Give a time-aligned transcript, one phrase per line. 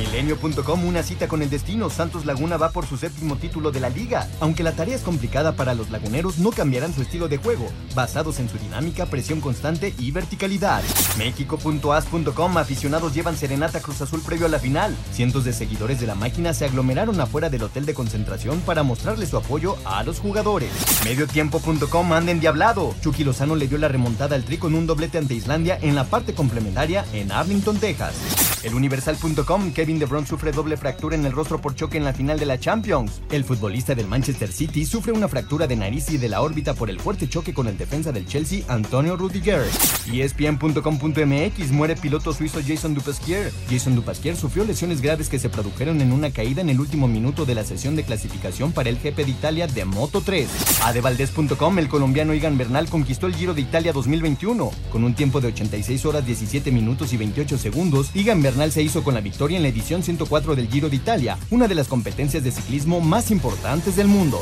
[0.00, 1.90] Milenio.com, una cita con el destino.
[1.90, 4.28] Santos Laguna va por su séptimo título de la liga.
[4.40, 8.38] Aunque la tarea es complicada para los laguneros, no cambiarán su estilo de juego, basados
[8.38, 10.82] en su dinámica, presión constante y verticalidad.
[11.18, 14.96] México.as.com, aficionados llevan serenata Cruz Azul previo a la final.
[15.12, 19.26] Cientos de seguidores de la máquina se aglomeraron afuera del hotel de concentración para mostrarle
[19.26, 20.70] su apoyo a los jugadores.
[21.04, 22.94] Mediotiempo.com, anda endiablado.
[23.02, 26.04] Chucky Lozano le dio la remontada al tri con un doblete ante Islandia en la
[26.04, 28.14] parte complementaria en Arlington, Texas.
[28.62, 32.38] Eluniversal.com, Kevin De Bruyne sufre doble fractura en el rostro por choque en la final
[32.38, 33.20] de la Champions.
[33.30, 36.90] El futbolista del Manchester City sufre una fractura de nariz y de la órbita por
[36.90, 39.66] el fuerte choque con el defensa del Chelsea, Antonio Rudiger.
[40.12, 43.52] ESPN.com.mx muere piloto suizo Jason Dupasquier.
[43.68, 47.44] Jason Dupasquier sufrió lesiones graves que se produjeron en una caída en el último minuto
[47.44, 50.48] de la sesión de clasificación para el GP de Italia de Moto 3.
[50.84, 54.70] Adevaldez.com, el colombiano Igan Bernal conquistó el Giro de Italia 2021.
[54.92, 59.02] Con un tiempo de 86 horas 17 minutos y 28 segundos, Igan Bernal se hizo
[59.02, 62.44] con la victoria en la edición 104 del Giro de Italia, una de las competencias
[62.44, 64.40] de ciclismo más importantes del mundo.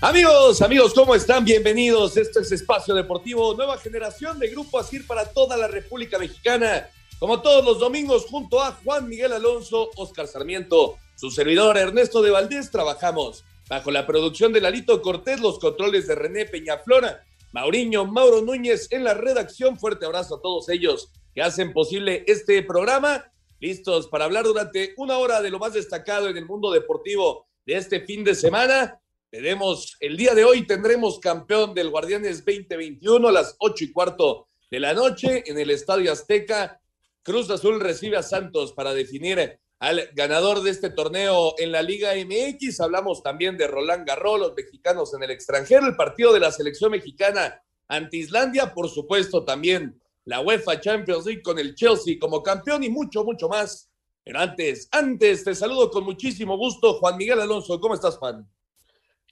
[0.00, 1.44] Amigos, amigos, ¿cómo están?
[1.44, 2.16] Bienvenidos.
[2.16, 6.88] Esto es Espacio Deportivo, nueva generación de Grupo Asir para toda la República Mexicana.
[7.18, 12.30] Como todos los domingos, junto a Juan Miguel Alonso, Oscar Sarmiento, su servidor Ernesto de
[12.30, 18.42] Valdés, trabajamos bajo la producción de Lalito Cortés, los controles de René Peñaflora, Mauriño, Mauro
[18.42, 19.78] Núñez en la redacción.
[19.78, 23.30] Fuerte abrazo a todos ellos que hacen posible este programa.
[23.60, 27.76] Listos para hablar durante una hora de lo más destacado en el mundo deportivo de
[27.76, 29.00] este fin de semana.
[29.30, 34.48] Tenemos, el día de hoy tendremos campeón del Guardianes 2021 a las ocho y cuarto
[34.70, 36.80] de la noche en el Estadio Azteca.
[37.22, 42.12] Cruz Azul recibe a Santos para definir al ganador de este torneo en la Liga
[42.14, 42.80] MX.
[42.80, 46.90] Hablamos también de Roland Garros, los mexicanos en el extranjero, el partido de la selección
[46.90, 52.84] mexicana ante Islandia, por supuesto también la UEFA Champions League con el Chelsea como campeón
[52.84, 53.90] y mucho, mucho más.
[54.22, 57.80] Pero antes, antes te saludo con muchísimo gusto, Juan Miguel Alonso.
[57.80, 58.46] ¿Cómo estás, Juan?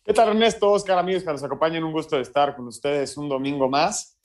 [0.02, 0.70] ¿Qué tal, Ernesto?
[0.70, 4.15] Oscar, amigos que nos acompañan, un gusto de estar con ustedes un domingo más.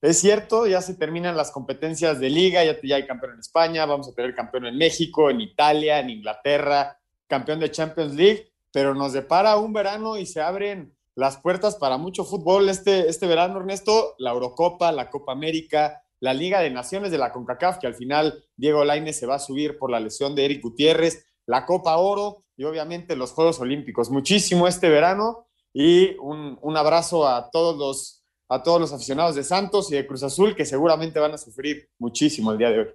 [0.00, 4.08] Es cierto, ya se terminan las competencias de liga, ya, hay campeón en España, vamos
[4.08, 9.12] a tener campeón en México, en Italia, en Inglaterra, campeón de Champions League, pero nos
[9.12, 14.14] depara un verano y se abren las puertas para mucho fútbol este, este verano, Ernesto,
[14.18, 18.44] la Eurocopa, la Copa América, la Liga de Naciones de la CONCACAF, que al final
[18.56, 22.44] Diego Laine se va a subir por la lesión de Eric Gutiérrez, la Copa Oro
[22.56, 24.10] y obviamente los Juegos Olímpicos.
[24.10, 28.17] Muchísimo este verano y un, un abrazo a todos los
[28.48, 31.88] a todos los aficionados de Santos y de Cruz Azul que seguramente van a sufrir
[31.98, 32.88] muchísimo el día de hoy.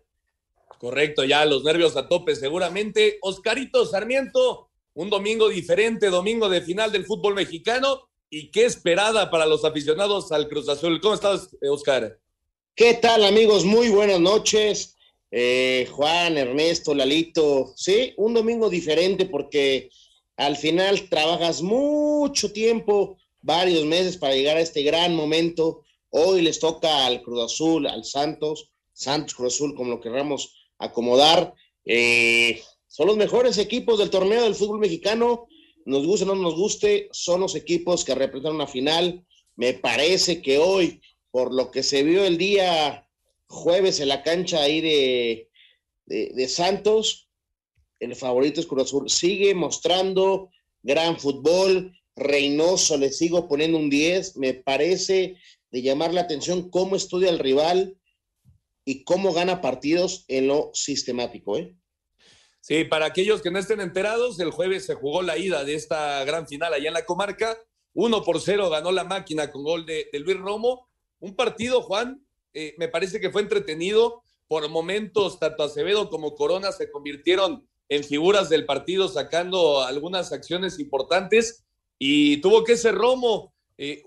[0.80, 3.20] Correcto, ya los nervios a tope seguramente.
[3.22, 9.46] Oscarito Sarmiento, un domingo diferente, domingo de final del fútbol mexicano y qué esperada para
[9.46, 11.00] los aficionados al Cruz Azul.
[11.00, 12.20] ¿Cómo estás, Oscar?
[12.76, 13.64] ¿Qué tal, amigos?
[13.64, 14.98] Muy buenas noches.
[15.30, 17.74] Eh, Juan, Ernesto, Lalito.
[17.76, 19.90] Sí, un domingo diferente porque
[20.36, 25.84] al final trabajas mucho tiempo varios meses para llegar a este gran momento.
[26.10, 31.54] Hoy les toca al Cruz Azul, al Santos, Santos Cruz Azul, como lo queramos acomodar.
[31.86, 35.48] Eh, son los mejores equipos del torneo del fútbol mexicano.
[35.86, 39.26] Nos guste o no nos guste, son los equipos que representan una final.
[39.56, 43.08] Me parece que hoy, por lo que se vio el día
[43.48, 45.50] jueves en la cancha ahí de,
[46.06, 47.28] de, de Santos,
[48.00, 49.10] el favorito es Cruz Azul.
[49.10, 50.50] Sigue mostrando
[50.82, 54.38] gran fútbol, Reynoso, le sigo poniendo un 10.
[54.38, 55.38] Me parece
[55.72, 57.98] de llamar la atención cómo estudia el rival
[58.86, 61.58] y cómo gana partidos en lo sistemático.
[61.58, 61.76] ¿eh?
[62.62, 66.24] Sí, para aquellos que no estén enterados, el jueves se jugó la ida de esta
[66.26, 67.58] gran final allá en la comarca.
[67.94, 70.88] 1 por 0 ganó la máquina con gol de, Luis Romo.
[71.20, 74.24] Un partido, Juan, eh, me parece que fue entretenido.
[74.48, 80.80] Por momentos, tanto Acevedo como Corona se convirtieron en figuras del partido, sacando algunas acciones
[80.80, 81.63] importantes
[82.06, 84.04] y tuvo que ser Romo, eh,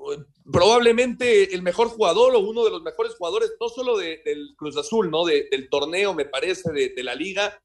[0.53, 5.11] probablemente el mejor jugador o uno de los mejores jugadores, no solo del Cruz Azul,
[5.11, 5.25] ¿no?
[5.25, 7.59] del torneo, me parece, de, la liga.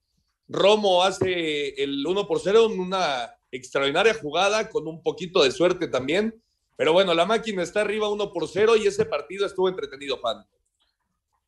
[0.48, 5.90] Romo hace el 1 por 0 en una extraordinaria jugada con un poquito de suerte
[5.90, 6.42] también.
[6.78, 10.46] Pero bueno, la máquina está arriba 1 por 0 y ese partido estuvo entretenido, Juan.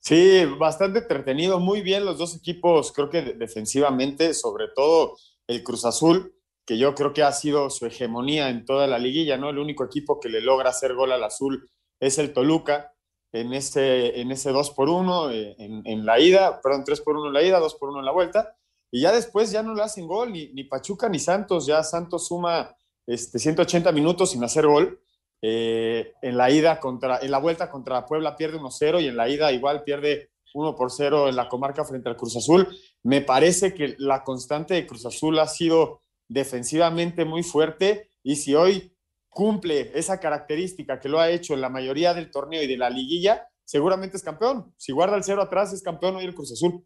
[0.02, 5.16] Sí, bastante entretenido, muy bien los dos equipos, creo que defensivamente, sobre todo
[5.48, 9.38] el Cruz Azul, que yo creo que ha sido su hegemonía en toda la liguilla,
[9.38, 9.50] ¿no?
[9.50, 11.70] El único equipo que le logra hacer gol al azul
[12.00, 12.94] es el Toluca
[13.32, 17.28] en ese, en ese 2 por 1 eh, en, la ida, perdón, 3 por 1
[17.28, 18.56] en la ida, 2 por 1 en la vuelta,
[18.92, 22.28] y ya después ya no le hacen gol, ni, ni Pachuca ni Santos, ya Santos
[22.28, 22.76] suma
[23.08, 25.00] este, 180 minutos sin hacer gol.
[25.46, 29.28] Eh, en la ida contra, en la vuelta contra Puebla pierde 1-0 y en la
[29.28, 32.68] ida igual pierde 1 por 0 en la comarca frente al Cruz Azul.
[33.04, 38.56] Me parece que la constante de Cruz Azul ha sido defensivamente muy fuerte y si
[38.56, 38.96] hoy
[39.30, 42.90] cumple esa característica que lo ha hecho en la mayoría del torneo y de la
[42.90, 44.74] liguilla, seguramente es campeón.
[44.78, 46.86] Si guarda el cero atrás, es campeón hoy el Cruz Azul.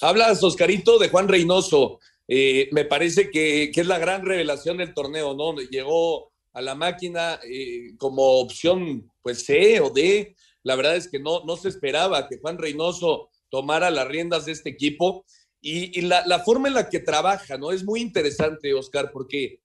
[0.00, 2.00] Hablas, Oscarito, de Juan Reynoso.
[2.26, 5.54] Eh, me parece que, es la gran revelación del torneo, ¿no?
[5.56, 10.34] Llegó a la máquina eh, como opción, pues C o D.
[10.62, 14.52] La verdad es que no, no se esperaba que Juan Reynoso tomara las riendas de
[14.52, 15.24] este equipo
[15.66, 17.72] y, la, forma en la que trabaja, ¿no?
[17.72, 19.62] Es muy interesante, Oscar, porque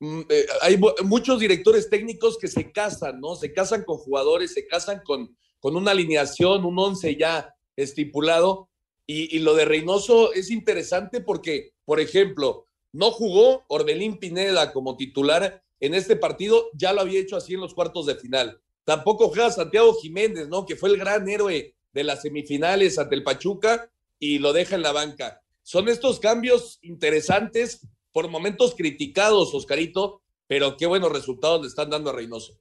[0.00, 3.36] mm, eh, hay muchos directores técnicos que se casan, ¿no?
[3.36, 8.70] Se casan con jugadores, se casan con, con una alineación, un once ya estipulado.
[9.06, 14.96] Y, y, lo de Reynoso es interesante porque, por ejemplo, no jugó Orbelín Pineda como
[14.96, 18.60] titular en este partido, ya lo había hecho así en los cuartos de final.
[18.84, 20.66] Tampoco juega Santiago Jiménez, ¿no?
[20.66, 24.82] Que fue el gran héroe de las semifinales ante el Pachuca y lo deja en
[24.82, 25.42] la banca.
[25.62, 27.80] Son estos cambios interesantes,
[28.12, 32.58] por momentos criticados, Oscarito, pero qué buenos resultados le están dando a Reynoso.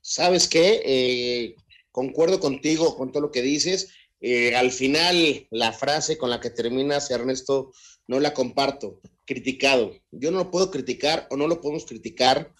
[0.00, 0.82] ¿Sabes qué?
[0.84, 1.56] Eh,
[1.90, 3.90] concuerdo contigo con todo lo que dices.
[4.20, 7.72] Eh, al final, la frase con la que terminas, Ernesto,
[8.06, 9.00] no la comparto.
[9.24, 9.94] Criticado.
[10.10, 12.52] Yo no lo puedo criticar o no lo podemos criticar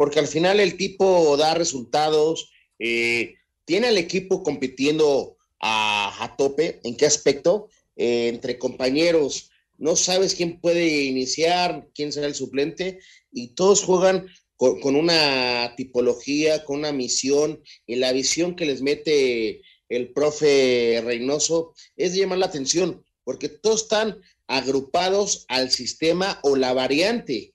[0.00, 3.34] porque al final el tipo da resultados, eh,
[3.66, 6.80] tiene al equipo compitiendo a, tope.
[6.84, 7.68] ¿En qué aspecto?
[8.02, 12.98] Eh, entre compañeros, no sabes quién puede iniciar, quién será el suplente,
[13.30, 14.26] y todos juegan
[14.56, 19.60] con, una tipología, con una misión, y la visión que les mete
[19.90, 26.72] el profe Reynoso es llamar la atención, porque todos están agrupados al sistema o la
[26.72, 27.52] variante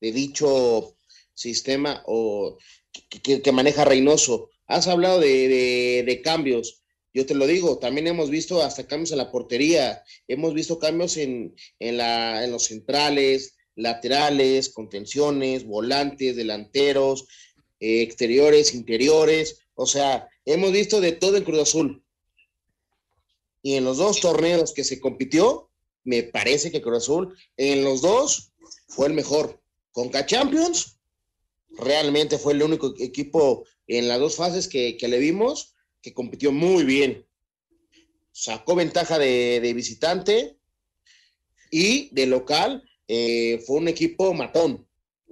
[0.00, 0.96] de dicho
[1.34, 2.56] sistema o
[3.22, 4.48] que, maneja Reynoso.
[4.66, 6.83] Has hablado de cambios
[7.14, 11.16] yo te lo digo, también hemos visto hasta cambios en la portería, hemos visto cambios
[11.16, 17.28] en, la, en los centrales, laterales, contenciones, volantes, delanteros,
[17.78, 22.04] eh, exteriores, interiores, o sea, hemos visto de todo en Cruz Azul.
[23.62, 25.70] Y en los dos torneos que se compitió,
[26.02, 28.52] me parece que Cruz Azul, en los dos,
[28.88, 29.62] fue el mejor.
[29.92, 30.98] Con Champions,
[31.70, 35.73] realmente fue el único equipo en las dos fases que, que le vimos
[36.04, 37.26] que compitió muy bien.
[38.30, 40.58] Sacó ventaja de, visitante
[41.70, 44.86] y de local eh, fue un equipo matón.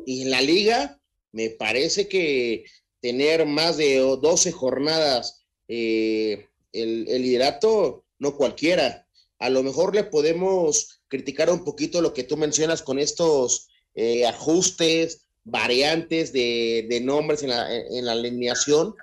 [0.06, 0.98] Y en la liga
[1.30, 2.64] me parece que
[3.00, 9.06] tener más de 12 jornadas eh, el, liderato, no cualquiera.
[9.38, 14.24] A lo mejor le podemos criticar un poquito lo que tú mencionas con estos eh,
[14.24, 18.94] ajustes, variantes de, nombres en la, en la alineación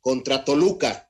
[0.00, 1.05] contra Toluca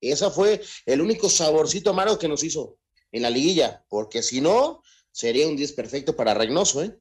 [0.00, 2.78] ese fue el único saborcito amargo que nos hizo
[3.12, 6.96] en la liguilla, porque si no, sería un 10 perfecto para Reynoso, ¿eh?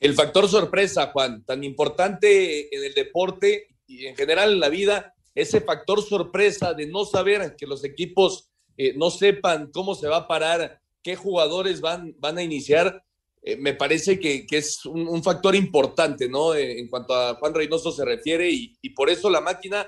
[0.00, 5.14] El factor sorpresa, Juan, tan importante en el deporte y en general en la vida,
[5.34, 10.16] ese factor sorpresa de no saber que los equipos eh, no sepan cómo se va
[10.18, 13.04] a parar, qué jugadores van, van a iniciar,
[13.42, 16.54] eh, me parece que, es un, factor importante, ¿no?
[16.54, 19.86] en cuanto a Juan Reynoso se refiere y, y por eso la máquina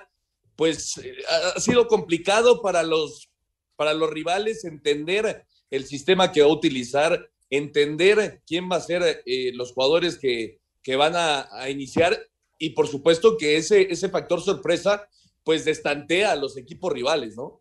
[0.62, 1.16] pues eh,
[1.56, 3.28] ha sido complicado para los,
[3.74, 9.24] para los rivales entender el sistema que va a utilizar, entender quién va a ser
[9.26, 10.60] eh, los jugadores que,
[10.96, 12.16] van a, iniciar
[12.60, 15.08] y por supuesto que ese, ese factor sorpresa
[15.42, 17.60] pues destantea a los equipos rivales, ¿no?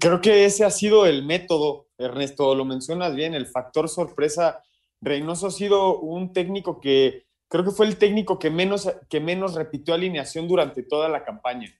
[0.00, 4.60] Creo que ese ha sido el método, Ernesto, lo mencionas bien, el factor sorpresa.
[5.00, 9.54] Reynoso ha sido un técnico que creo que fue el técnico que menos, que menos
[9.54, 11.72] repitió alineación durante toda la campaña.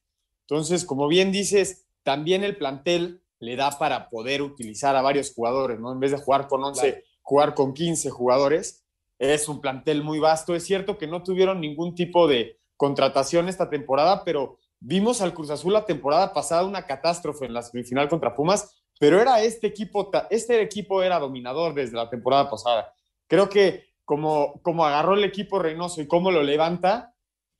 [0.42, 5.78] Entonces, como bien dices, también el plantel le da para poder utilizar a varios jugadores,
[5.78, 5.92] ¿no?
[5.92, 8.84] En vez de jugar con 11, jugar con 15 jugadores.
[9.18, 10.54] Es un plantel muy vasto.
[10.54, 15.50] Es cierto que no tuvieron ningún tipo de contratación esta temporada, pero vimos al Cruz
[15.50, 20.10] Azul la temporada pasada una catástrofe en la semifinal contra Pumas, pero era este equipo,
[20.30, 22.92] este equipo era dominador desde la temporada pasada.
[23.26, 27.14] Creo que como, como agarró el equipo Reynoso y cómo lo levanta,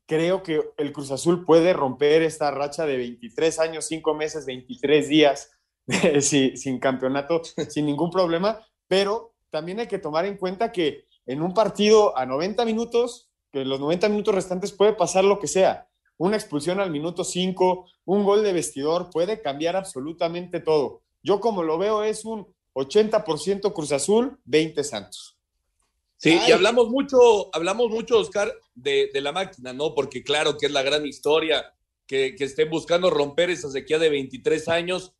[0.06, 5.08] creo que el Cruz Azul puede romper esta racha de 23 años, 5 meses, 23
[5.08, 5.50] días
[6.20, 11.52] sin campeonato, sin ningún problema, pero también hay que tomar en cuenta que en un
[11.52, 15.88] partido a 90 minutos, que en los 90 minutos restantes puede pasar lo que sea.
[16.18, 21.02] Una expulsión al minuto 5, un gol de vestidor, puede cambiar absolutamente todo.
[21.22, 25.35] Yo como lo veo es un 80% Cruz Azul, 20 Santos.
[26.18, 29.94] Sí, y hablamos mucho, hablamos mucho, Oscar, de, la máquina, ¿no?
[29.94, 31.74] Porque claro que es la gran historia,
[32.06, 35.12] que, que estén buscando romper esa sequía de 23 años,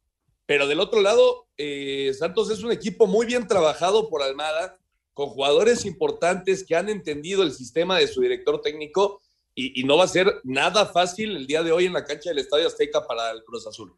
[0.47, 4.79] pero del otro lado, eh, Santos es un equipo muy bien trabajado por Almada,
[5.13, 9.23] con jugadores importantes que han entendido el sistema de su director técnico
[9.55, 12.41] y, no va a ser nada fácil el día de hoy en la cancha del
[12.41, 13.97] Estadio Azteca para el Cruz Azul.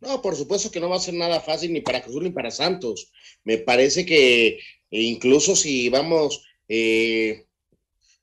[0.00, 2.30] No, por supuesto que no va a ser nada fácil ni para Cruz Azul ni
[2.30, 3.10] para Santos.
[3.42, 4.60] Me parece que
[4.92, 7.46] eh, incluso si vamos eh,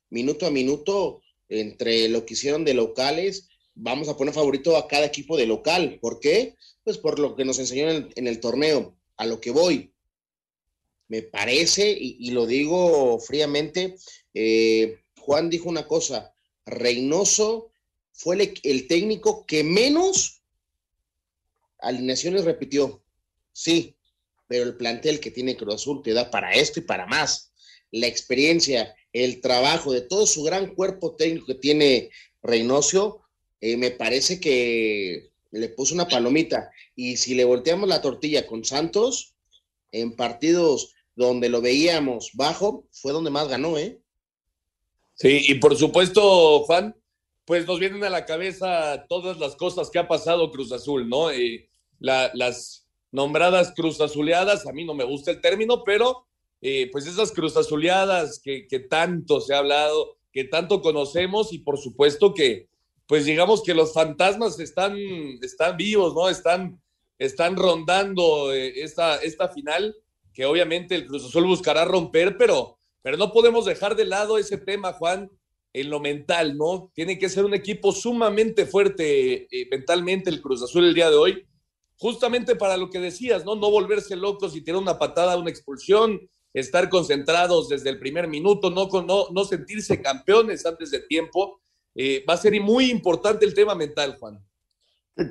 [0.10, 5.06] minuto a minuto entre lo que hicieron de locales, vamos a poner favorito a cada
[5.06, 5.98] equipo de local.
[6.00, 6.56] ¿Por qué?
[6.84, 9.94] Pues por lo que nos enseñó en el, torneo, a lo que voy.
[11.08, 13.96] Me parece, y, lo digo fríamente,
[14.36, 16.36] eh, Juan dijo una cosa,
[16.66, 17.72] Reynoso
[18.12, 20.44] fue el, técnico que menos
[21.80, 23.04] alineaciones repitió.
[23.54, 23.96] Sí,
[24.50, 27.54] pero el plantel que tiene Cruz Azul te da para esto y para más.
[27.92, 32.10] La experiencia, el trabajo de todo su gran cuerpo técnico que tiene
[32.42, 33.22] Reynoso,
[33.62, 36.72] eh, me parece que le puso una palomita.
[36.96, 39.36] Y si le volteamos la tortilla con Santos,
[39.92, 44.02] en partidos donde lo veíamos bajo, fue donde más ganó, ¿eh?
[45.14, 46.96] Sí, y por supuesto, Juan,
[47.46, 51.30] pues nos vienen a la cabeza todas las cosas que ha pasado Cruz Azul, ¿no?
[51.30, 52.79] Eh, las
[53.12, 56.28] nombradas Cruz Azuleadas, a mí no me gusta el término, pero
[56.62, 61.60] eh, pues esas Cruz Azuleadas que, que, tanto se ha hablado, que tanto conocemos y
[61.60, 62.68] por supuesto que,
[63.08, 64.96] pues digamos que los fantasmas están,
[65.42, 66.30] están vivos, ¿no?
[66.30, 66.82] Están,
[67.18, 69.96] están rondando eh, esta, esta final
[70.34, 74.58] que obviamente el Cruz Azul buscará romper, pero pero no podemos dejar de lado ese
[74.58, 75.30] tema, Juan,
[75.74, 76.92] en lo mental, ¿no?
[76.94, 81.16] Tiene que ser un equipo sumamente fuerte eh, mentalmente el Cruz Azul el día de
[81.16, 81.48] hoy,
[82.00, 83.56] justamente para lo que decías, ¿no?
[83.56, 86.20] No volverse locos y tirar una patada, una expulsión,
[86.54, 91.62] estar concentrados desde el primer minuto, no, no, no sentirse campeones antes de tiempo.
[91.94, 94.40] Eh, va a ser muy importante el tema mental, Juan.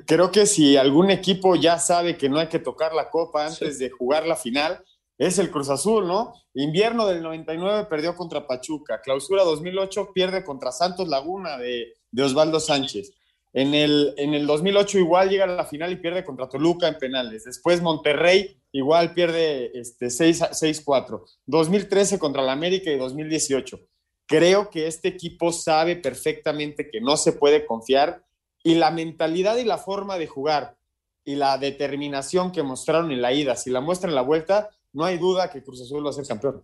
[0.06, 3.78] Creo que si algún equipo ya sabe que no hay que tocar la copa antes
[3.78, 4.84] de jugar la final,
[5.16, 6.32] es el Cruz Azul, ¿no?
[6.54, 13.12] Invierno del 99 perdió contra Pachuca, clausura 2008 pierde contra Santos Laguna de, Osvaldo Sánchez.
[13.52, 16.98] En el, en el 2008 igual llega a la final y pierde contra Toluca en
[16.98, 17.44] penales.
[17.44, 21.22] Después Monterrey igual pierde este, 6-4.
[21.46, 23.80] 2013 contra la América y 2018.
[24.26, 28.24] Creo que este equipo sabe perfectamente que no se puede confiar
[28.62, 30.76] y la mentalidad y la forma de jugar
[31.24, 35.04] y la determinación que mostraron en la ida, si la muestran en la vuelta, no
[35.04, 36.62] hay duda que Cruz Azul va a ser campeón.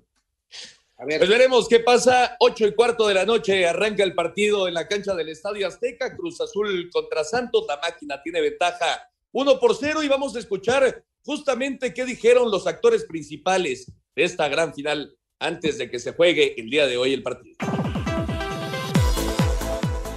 [0.96, 1.18] A ver.
[1.18, 2.36] Pues veremos qué pasa.
[2.40, 6.16] Ocho y cuarto de la noche arranca el partido en la cancha del Estadio Azteca.
[6.16, 7.64] Cruz Azul contra Santos.
[7.68, 12.66] La máquina tiene ventaja uno por cero y vamos a escuchar justamente qué dijeron los
[12.68, 17.12] actores principales de esta gran final antes de que se juegue el día de hoy
[17.12, 17.56] el partido.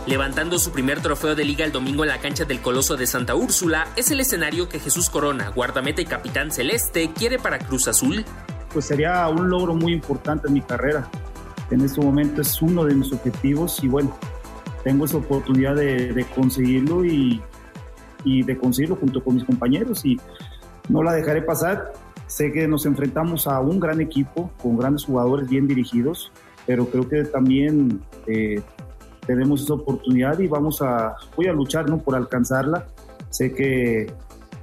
[0.06, 3.36] Levantando su primer trofeo de liga el domingo en la cancha del Coloso de Santa
[3.36, 8.24] Úrsula, es el escenario que Jesús Corona, guardameta y capitán celeste, quiere para Cruz Azul.
[8.74, 11.08] Pues sería un logro muy importante en mi carrera.
[11.72, 14.16] En este momento es uno de mis objetivos y bueno,
[14.84, 17.42] tengo esa oportunidad de, conseguirlo y,
[18.24, 20.20] y de conseguirlo junto con mis compañeros y
[20.90, 21.94] no la dejaré pasar.
[22.28, 26.32] Sé que nos enfrentamos a un gran equipo con grandes jugadores bien dirigidos,
[26.66, 28.62] pero creo que también eh,
[29.26, 32.00] tenemos esa oportunidad y vamos a, voy a luchar ¿no?
[32.00, 32.86] por alcanzarla.
[33.30, 34.12] Sé que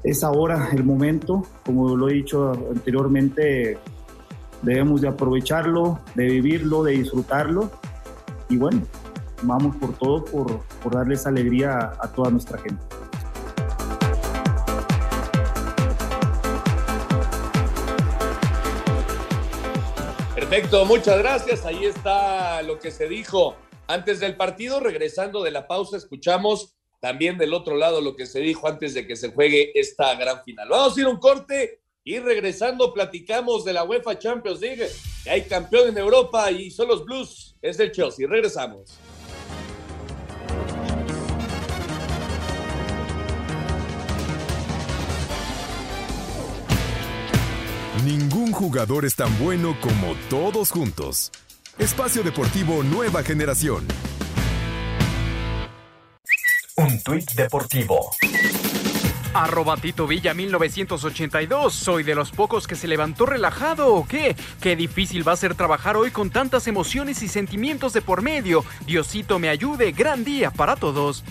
[0.03, 3.79] es ahora el momento, como lo he dicho anteriormente,
[4.65, 7.71] debemos de aprovecharlo, de vivirlo, de disfrutarlo
[8.49, 8.83] y bueno,
[9.43, 12.83] vamos por todo, por, por darles alegría a toda nuestra gente.
[20.35, 21.65] Perfecto, muchas gracias.
[21.65, 23.57] Ahí está lo que se dijo
[23.87, 28.41] antes del partido, regresando de la pausa, escuchamos también del otro lado lo que se
[28.41, 30.69] dijo antes de que se juegue esta gran final.
[30.71, 34.87] Vamos a ir a un corte y regresando platicamos de la UEFA Champions League.
[35.27, 37.57] Hay campeón en Europa y son los Blues.
[37.63, 38.27] Es el Chelsea.
[38.29, 38.99] Regresamos.
[48.05, 51.33] Ningún jugador es tan bueno como todos juntos.
[51.79, 53.87] Espacio Deportivo Nueva Generación.
[56.77, 58.11] Un tuit deportivo.
[59.35, 61.75] Arroba Tito Villa 1982.
[61.75, 64.37] ¿Soy de los pocos que se levantó relajado o qué?
[64.61, 68.65] Qué difícil va a ser trabajar hoy con tantas emociones y sentimientos de por medio.
[68.87, 69.93] Diosito me ayude.
[69.93, 71.25] Gran día para todos.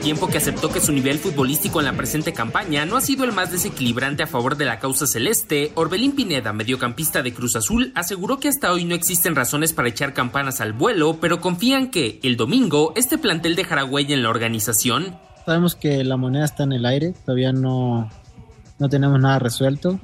[0.00, 3.32] Tiempo que aceptó que su nivel futbolístico en la presente campaña no ha sido el
[3.32, 8.40] más desequilibrante a favor de la causa celeste, Orbelín Pineda, mediocampista de Cruz Azul, aseguró
[8.40, 12.36] que hasta hoy no existen razones para echar campanas al vuelo, pero confían que, el
[12.36, 15.18] domingo, este plantel dejará huella en la organización.
[15.44, 18.10] Sabemos que la moneda está en el aire, todavía no,
[18.78, 20.00] no tenemos nada resuelto.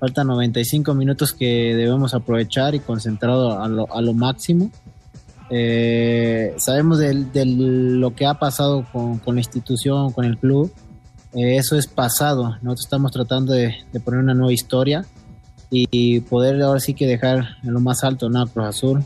[0.00, 4.70] Faltan 95 minutos que debemos aprovechar y concentrado a lo, a lo máximo.
[5.50, 10.72] Eh, sabemos de, lo que ha pasado con, la institución, con el club.
[11.34, 12.56] Eh, eso es pasado.
[12.62, 13.74] Nosotros estamos tratando de,
[14.04, 15.04] poner una nueva historia
[15.70, 18.46] y, poder ahora sí que dejar en lo más alto ¿no?
[18.46, 19.04] Cruz Azul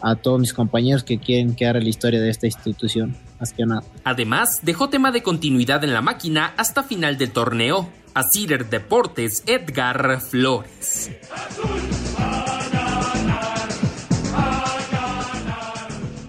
[0.00, 3.16] a todos mis compañeros que quieren quedar en la historia de esta institución.
[3.40, 3.82] Más que nada.
[4.04, 7.88] Además, dejó tema de continuidad en la máquina hasta final del torneo.
[8.14, 11.10] A Cider Deportes, Edgar Flores.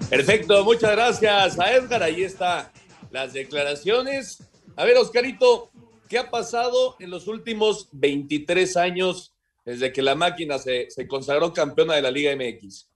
[0.10, 2.02] Perfecto, muchas gracias a Edgar.
[2.02, 2.74] Ahí está
[3.12, 4.42] las declaraciones.
[4.76, 5.70] A ver, Oscarito,
[6.08, 11.94] ¿qué ha pasado en los últimos 23 años desde que la máquina se, consagró campeona
[11.94, 12.90] de la Liga MX?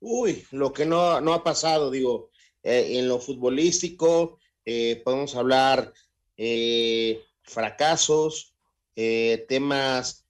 [0.00, 2.30] Uy, lo que no, ha pasado, digo,
[2.64, 5.92] eh, en lo futbolístico, eh, podemos hablar
[6.36, 8.56] eh, fracasos,
[9.48, 10.26] temas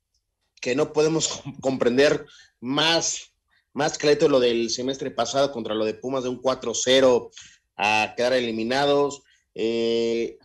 [0.61, 2.27] que no podemos comprender
[2.61, 3.30] más
[3.73, 7.31] más clarito lo del semestre pasado contra lo de Pumas de un 4-0
[7.77, 9.23] a quedar eliminados.
[9.55, 10.39] Eh,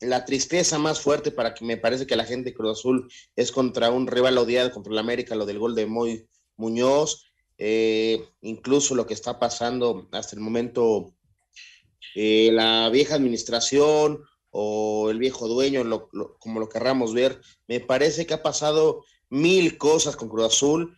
[0.00, 3.50] la tristeza más fuerte para que me parece que la gente de Cruz Azul es
[3.50, 7.24] contra un rival odiado, contra el América, lo del gol de Moy Muñoz.
[7.58, 11.12] Eh, incluso lo que está pasando hasta el momento,
[12.14, 18.34] eh, la vieja administración o el viejo dueño, como lo querramos ver, me parece que
[18.34, 20.96] ha pasado mil cosas con Cruz Azul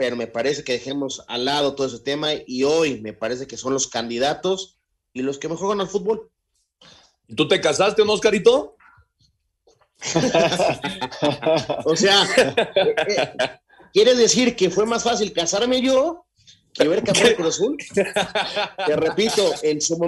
[0.00, 3.58] pero me parece que dejemos al lado todo ese tema y hoy me parece que
[3.58, 4.78] son los candidatos
[5.12, 6.30] y los que me juegan al fútbol.
[7.36, 8.78] ¿Tú te casaste, no, Oscarito?
[11.84, 13.32] o sea, eh, eh,
[13.92, 16.24] ¿quiere decir que fue más fácil casarme yo
[16.72, 17.76] que ver campeón Cruz Azul?
[18.86, 19.98] Te repito, en su,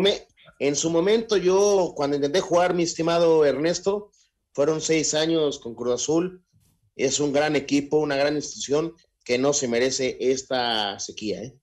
[0.59, 4.11] en su momento yo, cuando intenté jugar, mi estimado Ernesto,
[4.55, 6.43] fueron seis años con Cruz Azul.
[6.97, 11.43] Es un gran equipo, una gran institución que no se merece esta sequía.
[11.43, 11.55] ¿eh?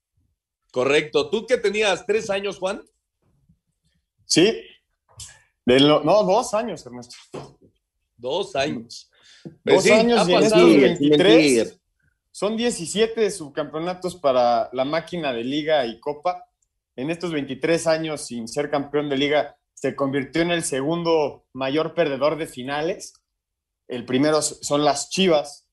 [0.72, 1.30] Correcto.
[1.30, 2.84] ¿Tú que tenías tres años, Juan?
[4.26, 4.62] Sí.
[5.66, 7.16] no, dos años, Ernesto.
[8.16, 9.10] Dos años.
[9.64, 11.80] Pues dos años y en estos 23
[12.32, 16.46] son 17 subcampeonatos para la máquina de liga y copa.
[16.96, 21.94] En estos 23 años sin ser campeón de liga, se convirtió en el segundo mayor
[21.94, 23.14] perdedor de finales.
[23.88, 25.69] El primero son las Chivas,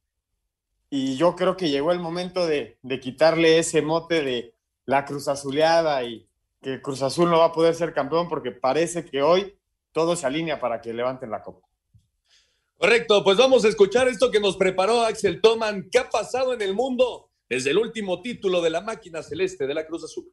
[0.90, 6.02] y yo creo que llegó el momento de, quitarle ese mote de la Cruz Azuleada
[6.04, 6.28] y
[6.62, 9.56] que Cruz Azul no va a poder ser campeón porque parece que hoy
[9.92, 11.66] todo se alinea para que levanten la copa.
[12.78, 15.88] Correcto, pues vamos a escuchar esto que nos preparó Axel Toman.
[15.90, 19.74] ¿Qué ha pasado en el mundo desde el último título de la máquina celeste de
[19.74, 20.30] la Cruz Azul?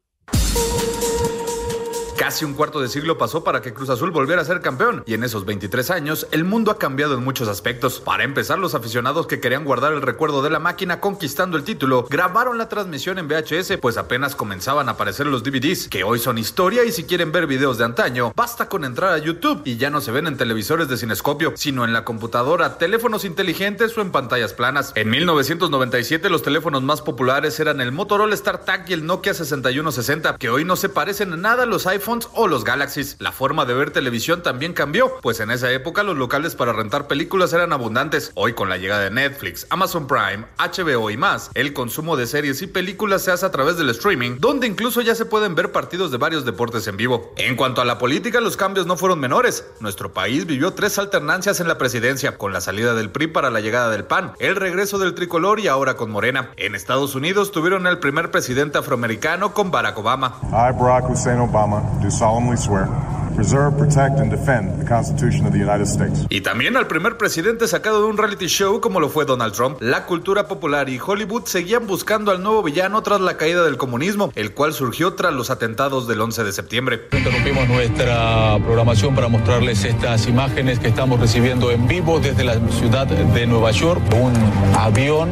[2.17, 5.15] Casi un cuarto de siglo pasó para que Cruz Azul volviera a ser campeón, y
[5.15, 7.99] en esos 23 años el mundo ha cambiado en muchos aspectos.
[7.99, 12.06] Para empezar, los aficionados que querían guardar el recuerdo de la máquina conquistando el título
[12.10, 16.38] grabaron la transmisión en VHS, pues apenas comenzaban a aparecer los DVDs, que hoy son
[16.38, 19.89] historia y si quieren ver videos de antaño, basta con entrar a YouTube y ya
[19.89, 24.12] no se ven en televisores de cinescopio, sino en la computadora, teléfonos inteligentes o en
[24.12, 24.91] pantallas planas.
[24.95, 30.49] En 1997 los teléfonos más populares eran el Motorola StarTAC y el Nokia 6160, que
[30.49, 31.88] hoy no se parecen en nada a los
[32.34, 33.16] o los Galaxies.
[33.20, 37.08] La forma de ver televisión también cambió, pues en esa época los locales para rentar
[37.08, 38.32] películas eran abundantes.
[38.36, 42.62] Hoy con la llegada de Netflix, Amazon Prime, HBO y más, el consumo de series
[42.62, 46.12] y películas se hace a través del streaming, donde incluso ya se pueden ver partidos
[46.12, 47.34] de varios deportes en vivo.
[47.38, 49.66] En cuanto a la política, los cambios no fueron menores.
[49.80, 53.62] Nuestro país vivió tres alternancias en la presidencia, con la salida del PRI para la
[53.62, 56.52] llegada del PAN, el regreso del tricolor y ahora con Morena.
[56.58, 60.39] En Estados Unidos tuvieron el primer presidente afroamericano con Barack Obama.
[60.52, 62.88] Barack Hussein Obama, do solemnly swear
[63.34, 66.25] preserve, protect and defend the Constitution of the United States.
[66.29, 69.77] Y también al primer presidente sacado de un reality show como lo fue Donald Trump.
[69.82, 74.32] La cultura popular y Hollywood seguían buscando al nuevo villano tras la caída del comunismo,
[74.36, 77.08] el cual surgió tras los atentados del 11 de septiembre.
[77.12, 83.08] Interrumpimos nuestra programación para mostrarles estas imágenes que estamos recibiendo en vivo desde la ciudad
[83.08, 84.01] de Nueva York.
[84.13, 84.34] Un
[84.77, 85.29] avión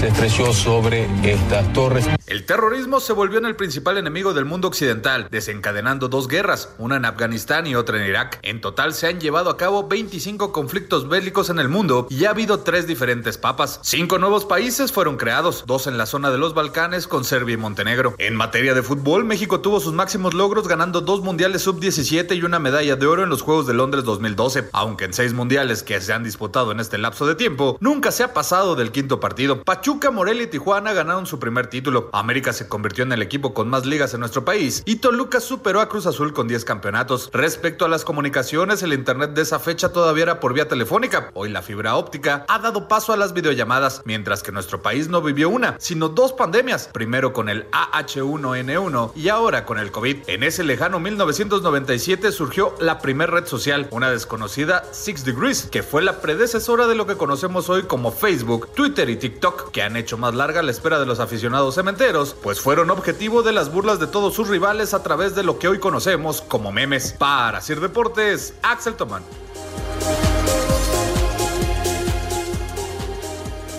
[0.00, 2.06] se estrelló sobre estas torres.
[2.26, 6.96] El terrorismo se volvió en el principal enemigo del mundo occidental, desencadenando dos guerras, una
[6.96, 8.38] en Afganistán y otra en Irak.
[8.42, 12.30] En total se han llevado a cabo 25 conflictos bélicos en el mundo y ha
[12.30, 13.80] habido tres diferentes papas.
[13.82, 17.58] Cinco nuevos países fueron creados, dos en la zona de los Balcanes con Serbia y
[17.58, 18.14] Montenegro.
[18.18, 22.58] En materia de fútbol, México tuvo sus máximos logros ganando dos mundiales sub-17 y una
[22.58, 26.12] medalla de oro en los Juegos de Londres 2012, aunque en seis mundiales que se
[26.12, 29.62] han disputado en este lapso de tiempo, nunca se ha pasado del quinto partido.
[29.94, 32.10] Morelia y Tijuana ganaron su primer título.
[32.12, 35.80] América se convirtió en el equipo con más ligas en nuestro país y Toluca superó
[35.80, 37.30] a Cruz Azul con 10 campeonatos.
[37.32, 41.30] Respecto a las comunicaciones, el internet de esa fecha todavía era por vía telefónica.
[41.34, 45.22] Hoy la fibra óptica ha dado paso a las videollamadas, mientras que nuestro país no
[45.22, 50.16] vivió una, sino dos pandemias, primero con el AH1N1 y ahora con el COVID.
[50.26, 56.02] En ese lejano 1997 surgió la primera red social, una desconocida Six Degrees, que fue
[56.02, 60.16] la predecesora de lo que conocemos hoy como Facebook, Twitter y TikTok, que han hecho
[60.16, 64.06] más larga la espera de los aficionados cementeros, pues fueron objetivo de las burlas de
[64.06, 67.12] todos sus rivales a través de lo que hoy conocemos como memes.
[67.12, 69.22] Para Sir Deportes, Axel Tomán.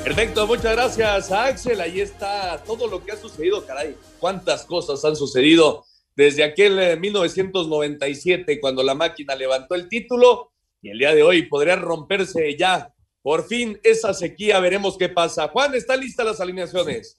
[0.04, 1.82] Perfecto, muchas gracias Axel.
[1.82, 3.98] Ahí está todo lo que ha sucedido, caray.
[4.20, 5.84] Cuántas cosas han sucedido
[6.16, 11.76] desde aquel 1997 cuando la máquina levantó el título y el día de hoy podría
[11.76, 12.94] romperse ya
[13.28, 14.58] por fin esa sequía.
[14.62, 15.50] Veremos qué pasa.
[15.50, 17.18] Juan, ¿están listas las alineaciones?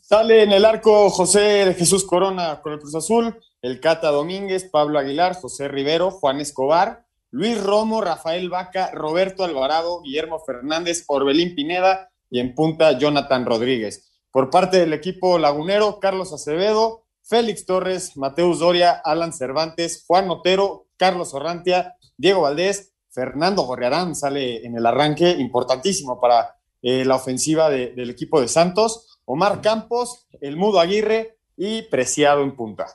[0.00, 4.70] Sale en el arco José de Jesús Corona con el Cruz Azul, el Cata Domínguez,
[4.70, 11.56] Pablo Aguilar, José Rivero, Juan Escobar, Luis Romo, Rafael Vaca, Roberto Alvarado, Guillermo Fernández, Orbelín
[11.56, 14.12] Pineda y en punta Jonathan Rodríguez.
[14.30, 20.86] Por parte del equipo lagunero, Carlos Acevedo, Félix Torres, Mateus Doria, Alan Cervantes, Juan Otero,
[20.96, 27.70] Carlos Orrantia, Diego Valdés, Fernando Gorriarán sale en el arranque, importantísimo para eh, la ofensiva
[27.70, 32.86] de, del equipo de Santos, Omar Campos, El Mudo Aguirre y Preciado en punta.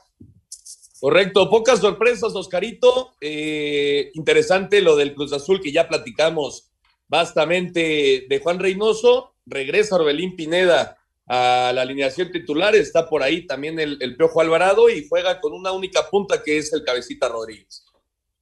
[1.00, 3.14] Correcto, pocas sorpresas, Oscarito.
[3.22, 6.70] Eh, interesante lo del Cruz Azul que ya platicamos
[7.08, 9.32] bastante de Juan Reynoso.
[9.46, 12.76] Regresa Orbelín Pineda a la alineación titular.
[12.76, 16.58] Está por ahí también el, el Piojo Alvarado y juega con una única punta que
[16.58, 17.86] es el Cabecita Rodríguez.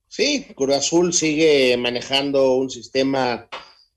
[0.09, 3.49] Sí, Cruz Azul sigue manejando un sistema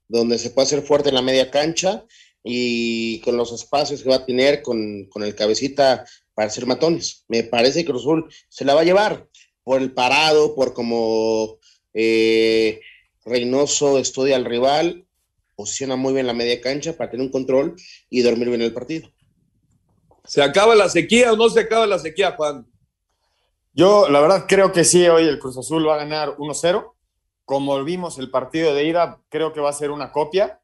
[0.08, 2.06] donde se puede hacer fuerte en la media cancha
[2.44, 7.24] y con los espacios que va a tener con, con el cabecita para hacer matones.
[7.30, 9.28] Me parece que Cruz Azul se la va a llevar
[9.64, 11.60] por el parado, por como
[11.94, 12.82] eh,
[13.24, 15.06] Reynoso estudia al rival,
[15.56, 17.76] posiciona muy bien la media cancha para tener un control
[18.10, 19.12] y dormir bien el partido.
[20.26, 22.71] ¿Se acaba la sequía o no se acaba la sequía, Juan?
[23.74, 26.94] Yo, la verdad, creo que sí, hoy el Cruz Azul va a ganar 1-0.
[27.46, 30.60] Como vimos el partido de ida, creo que va a ser una copia.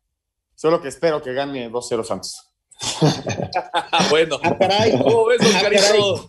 [0.56, 2.52] Solo que espero que gane 2-0 Santos.
[4.10, 4.38] bueno.
[4.44, 4.98] Ah, caray.
[4.98, 6.26] ¿Cómo ves, Oscarito?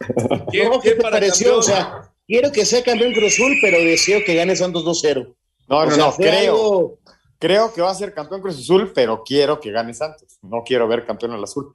[0.50, 1.58] ¿Quién, No, ¿qué te para pareció?
[1.58, 5.34] O sea, quiero que sea campeón Cruz Azul, pero deseo que gane Santos 2-0.
[5.68, 6.52] No, O no, sea, no, creo.
[6.54, 6.98] algo-
[7.40, 10.38] Creo que va a ser campeón Cruz Azul, pero quiero que gane Santos.
[10.42, 11.72] No quiero ver campeón al azul.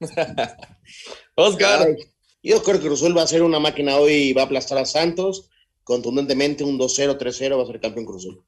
[1.34, 1.86] Oscar.
[1.86, 1.94] Ay,
[2.50, 4.78] yo creo que Cruz Azul va a ser una máquina hoy y va a aplastar
[4.78, 5.50] a Santos.
[5.84, 8.42] Contundentemente, un 2-0, 3-0 va a ser campeón Cruz Azul.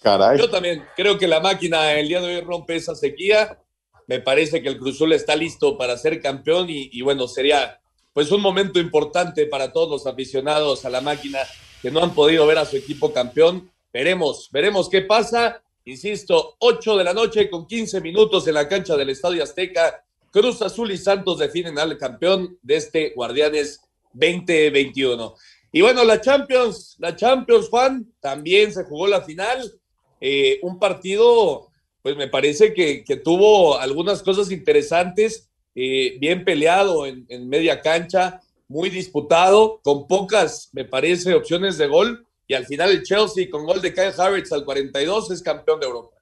[0.00, 0.38] Caray.
[0.38, 3.58] Yo también creo que la máquina el día de hoy rompe esa sequía.
[4.06, 7.80] Me parece que el Cruz Azul está listo para ser campeón y, y bueno, sería
[8.12, 11.40] pues un momento importante para todos los aficionados a la máquina
[11.82, 13.70] que no han podido ver a su equipo campeón.
[13.92, 15.62] Veremos, veremos qué pasa.
[15.84, 20.03] Insisto, 8 de la noche con 15 minutos en la cancha del Estadio Azteca.
[20.34, 23.80] Cruz Azul y Santos definen al campeón de este Guardianes
[24.14, 25.32] 2021.
[25.70, 29.72] Y bueno, la Champions, la Champions, Juan, también se jugó la final.
[30.20, 31.68] Eh, un partido,
[32.02, 37.80] pues me parece que, que tuvo algunas cosas interesantes, eh, bien peleado en, en media
[37.80, 42.26] cancha, muy disputado, con pocas, me parece, opciones de gol.
[42.48, 45.86] Y al final el Chelsea, con gol de Kyle Havertz al 42, es campeón de
[45.86, 46.13] Europa.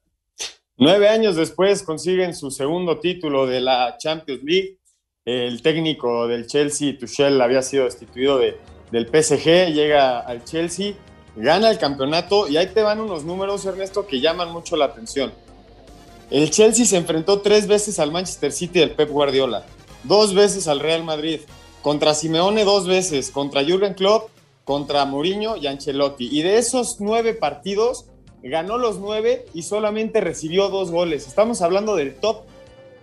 [0.84, 4.78] Nueve años después consiguen su segundo título de la Champions League.
[5.24, 8.58] El técnico del Chelsea, Tuchel, había sido destituido de,
[8.90, 10.94] del PSG, llega al Chelsea,
[11.36, 15.32] gana el campeonato y ahí te van unos números, Ernesto, que llaman mucho la atención.
[16.32, 19.64] El Chelsea se enfrentó tres veces al Manchester City del Pep Guardiola,
[20.02, 21.42] dos veces al Real Madrid,
[21.80, 24.30] contra Simeone dos veces, contra Jürgen Klopp,
[24.64, 26.28] contra Mourinho y Ancelotti.
[26.28, 28.06] Y de esos nueve partidos,
[28.42, 31.26] ganó los nueve y solamente recibió dos goles.
[31.26, 32.42] Estamos hablando del top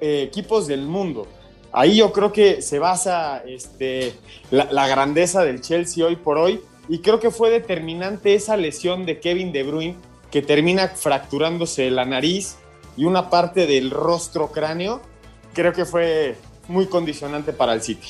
[0.01, 1.27] eh, equipos del mundo.
[1.71, 4.13] Ahí yo creo que se basa este,
[4.51, 9.05] la, la, grandeza del Chelsea hoy por hoy y creo que fue determinante esa lesión
[9.05, 9.95] de Kevin De Bruyne
[10.31, 12.57] que termina fracturándose la nariz
[12.97, 15.01] y una parte del rostro cráneo
[15.53, 16.35] creo que fue
[16.67, 18.07] muy condicionante para el City.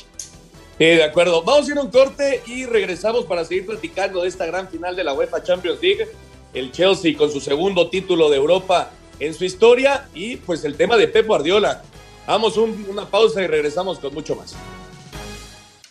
[0.78, 1.44] Sí, de acuerdo.
[1.44, 4.96] Vamos a ir a un corte y regresamos para seguir platicando de esta gran final
[4.96, 6.08] de la UEFA Champions League.
[6.54, 10.98] El Chelsea con su segundo título de Europa en su historia y pues el tema
[10.98, 11.84] de Pep Guardiola.
[12.26, 14.56] Vamos una pausa y regresamos con mucho más.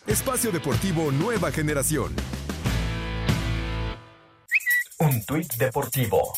[0.07, 2.15] Espacio Deportivo Nueva Generación.
[4.99, 6.33] Un tuit deportivo.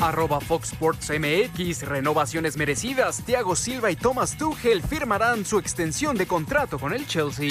[0.00, 3.22] Arroba Fox Sports MX, renovaciones merecidas.
[3.24, 7.50] Thiago Silva y Thomas Tuchel firmarán su extensión de contrato con el Chelsea.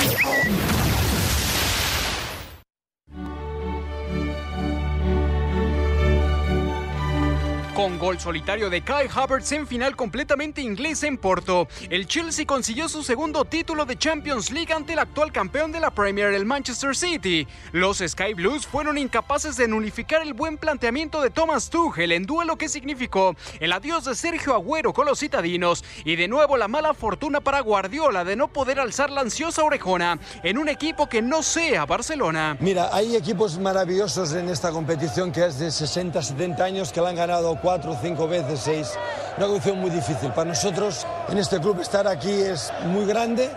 [7.81, 12.87] Con gol solitario de Kai Havertz en final completamente inglés en Porto, el Chelsea consiguió
[12.87, 16.95] su segundo título de Champions League ante el actual campeón de la Premier, el Manchester
[16.95, 17.47] City.
[17.71, 22.55] Los Sky Blues fueron incapaces de nulificar el buen planteamiento de Thomas Tuchel en duelo
[22.55, 26.93] que significó el adiós de Sergio Agüero con los citadinos y de nuevo la mala
[26.93, 31.41] fortuna para Guardiola de no poder alzar la ansiosa orejona en un equipo que no
[31.41, 32.57] sea Barcelona.
[32.59, 37.09] Mira, hay equipos maravillosos en esta competición que es de 60, 70 años que la
[37.09, 38.91] han ganado cuatro, cinco veces, seis.
[39.37, 40.29] Una condición muy difícil.
[40.33, 43.49] Para nosotros en este club estar aquí es muy grande.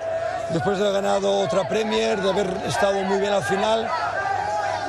[0.50, 3.90] Después de haber ganado otra Premier, de haber estado muy bien al final.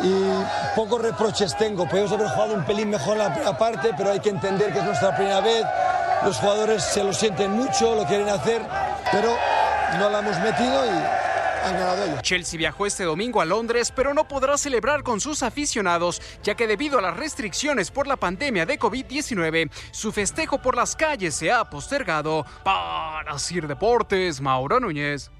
[0.04, 1.90] Y pocos reproches tengo.
[1.90, 4.78] Podemos haber jugado un pelín mejor en la primera parte, pero hay que entender que
[4.78, 5.66] es nuestra primera vez.
[6.24, 8.62] Los jugadores se lo sienten mucho, lo quieren hacer,
[9.12, 9.36] pero
[9.98, 11.25] no la hemos metido y
[12.22, 16.68] Chelsea viajó este domingo a Londres, pero no podrá celebrar con sus aficionados, ya que
[16.68, 21.52] debido a las restricciones por la pandemia de COVID-19, su festejo por las calles se
[21.52, 22.46] ha postergado.
[22.64, 25.32] Para Sir Deportes, Mauro Núñez.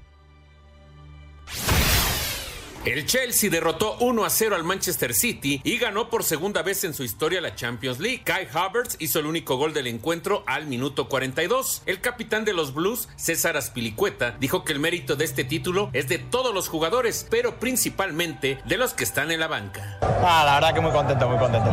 [2.86, 6.94] El Chelsea derrotó 1 a 0 al Manchester City y ganó por segunda vez en
[6.94, 8.22] su historia la Champions League.
[8.22, 11.82] Kai Havertz hizo el único gol del encuentro al minuto 42.
[11.86, 16.08] El capitán de los Blues, César Aspilicueta, dijo que el mérito de este título es
[16.08, 19.98] de todos los jugadores, pero principalmente de los que están en la banca.
[20.22, 21.70] Ah, la verdad que muy contento, muy contento.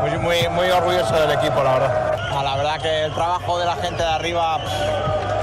[0.00, 2.16] Muy, muy, muy orgulloso del equipo, la verdad.
[2.32, 4.58] Ah, la verdad que el trabajo de la gente de arriba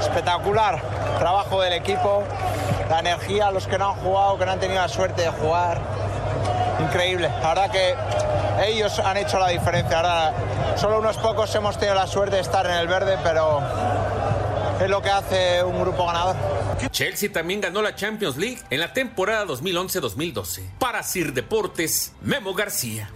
[0.00, 0.82] espectacular.
[1.18, 2.24] Trabajo del equipo,
[2.88, 5.80] la energía, los que no han jugado, que no han tenido la suerte de jugar.
[6.80, 7.28] Increíble.
[7.40, 7.94] La verdad que
[8.66, 9.96] ellos han hecho la diferencia.
[9.96, 10.32] Ahora
[10.76, 13.62] solo unos pocos hemos tenido la suerte de estar en el verde, pero
[14.80, 16.36] es lo que hace un grupo ganador.
[16.90, 20.78] Chelsea también ganó la Champions League en la temporada 2011-2012.
[20.78, 23.10] Para Sir Deportes, Memo García.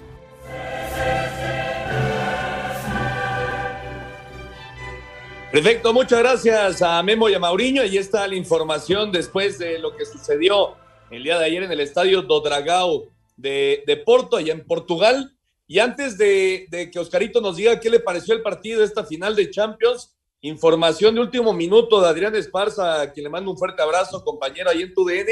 [5.50, 7.80] Perfecto, muchas gracias a Memo y a Mauriño.
[7.80, 10.76] Ahí está la información después de lo que sucedió
[11.11, 15.34] el día de ayer en el estadio do Dragao de, de Porto, allá en Portugal.
[15.66, 19.50] Y antes de, que Oscarito nos diga qué le pareció el partido, esta final de
[19.50, 24.22] Champions, información de último minuto de Adrián Esparza, a quien le mando un fuerte abrazo,
[24.22, 25.30] compañero ahí en tu DN.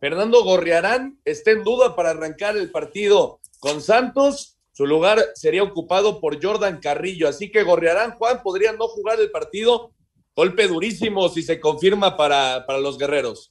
[0.00, 6.20] Fernando Gorriarán está en duda para arrancar el partido con Santos su lugar sería ocupado
[6.20, 9.90] por Jordan Carrillo, así que Gorriarán, Juan, podría no jugar el partido.
[10.36, 13.50] Golpe durísimo si se confirma para, para los guerreros.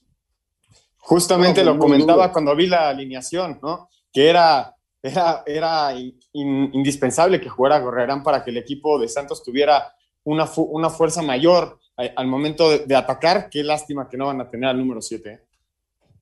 [0.99, 3.89] Justamente lo comentaba cuando vi la alineación, ¿no?
[4.13, 5.93] Que era, era, era
[6.31, 11.77] indispensable que jugara Gorriarán para que el equipo de Santos tuviera una, una fuerza mayor
[11.97, 13.49] al momento de, atacar.
[13.49, 15.29] Qué lástima que no van a tener al número 7.
[15.29, 15.41] ¿eh?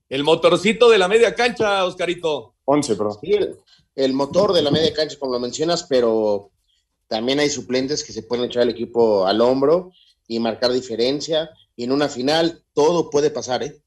[0.09, 2.55] El motorcito de la media cancha, Oscarito.
[2.65, 3.59] 11, perdón el
[4.13, 6.51] motor de la media cancha, como lo mencionas, pero
[7.07, 9.91] también hay suplentes que se pueden echar el equipo al hombro
[10.27, 11.49] y marcar diferencia.
[11.75, 13.81] Y en una final todo puede pasar, ¿eh?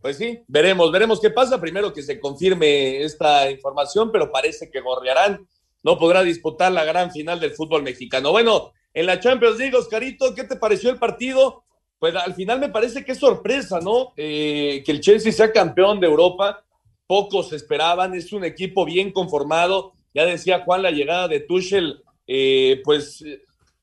[0.00, 1.60] Pues sí, veremos, veremos qué pasa.
[1.60, 5.46] Primero que se confirme esta información, pero parece que Gorriarán
[5.82, 8.30] no podrá disputar la gran final del fútbol mexicano.
[8.30, 11.64] Bueno, en la Champions League, Oscarito, ¿qué te pareció el partido?
[11.98, 14.12] Pues al final me parece que es sorpresa, ¿no?
[14.16, 16.64] Eh, que el Chelsea sea campeón de Europa
[17.06, 22.80] pocos esperaban, es un equipo bien conformado, ya decía Juan, la llegada de Tuchel, eh,
[22.84, 23.24] pues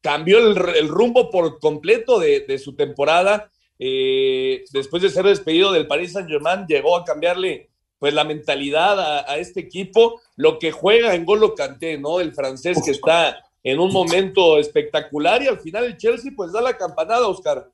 [0.02, 6.12] cambió el, rumbo por completo de, su temporada, eh, después de ser despedido del Paris
[6.12, 11.24] Saint Germain, llegó a cambiarle pues la mentalidad a, este equipo, lo que juega en
[11.24, 12.20] Golo Canté, ¿no?
[12.20, 16.62] El francés que está en un momento espectacular y al final el Chelsea pues da
[16.62, 17.72] la campanada, Oscar.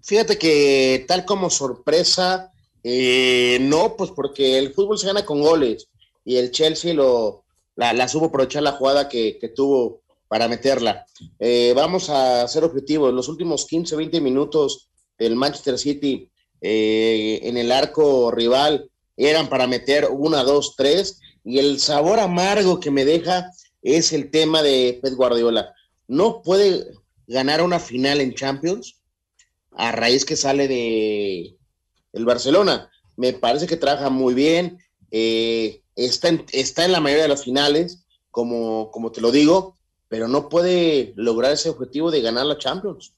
[0.00, 2.52] Fíjate que tal como sorpresa,
[2.84, 5.88] eh, no, pues porque el fútbol se gana con goles
[6.24, 7.44] y el Chelsea lo,
[7.76, 11.04] la, supo aprovechar la jugada que, tuvo para meterla.
[11.38, 13.12] Eh, vamos a ser objetivos.
[13.12, 19.66] Los últimos 15, 20 minutos del Manchester City eh, en el arco rival eran para
[19.66, 21.20] meter una, dos, tres.
[21.44, 23.50] Y el sabor amargo que me deja
[23.82, 25.74] es el tema de Pep Guardiola.
[26.08, 26.86] No puede
[27.26, 29.00] ganar una final en Champions
[29.72, 31.56] a raíz que sale de
[32.12, 32.90] el Barcelona.
[33.16, 34.78] Me parece que trabaja muy bien,
[35.10, 39.76] eh, está, en, está en la mayoría de las finales, como, como te lo digo,
[40.08, 43.14] pero no puede lograr ese objetivo de ganar la Champions.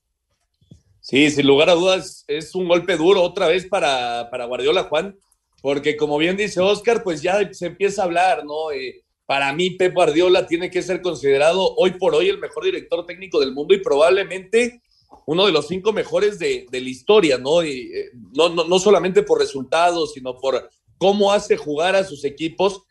[1.01, 5.17] Sí, sin lugar a dudas, es un golpe duro otra vez para, para Guardiola, Juan,
[5.61, 8.71] porque como bien dice Oscar, pues ya se empieza a hablar, ¿no?
[8.73, 13.07] Eh, para mí, Pep Guardiola tiene que ser considerado hoy por hoy el mejor director
[13.07, 14.83] técnico del mundo y probablemente
[15.27, 17.63] uno de los cinco mejores de, de la historia, ¿no?
[17.63, 22.25] Y, eh, no, no, no solamente por resultados, sino por cómo hace jugar a sus
[22.25, 22.83] equipos.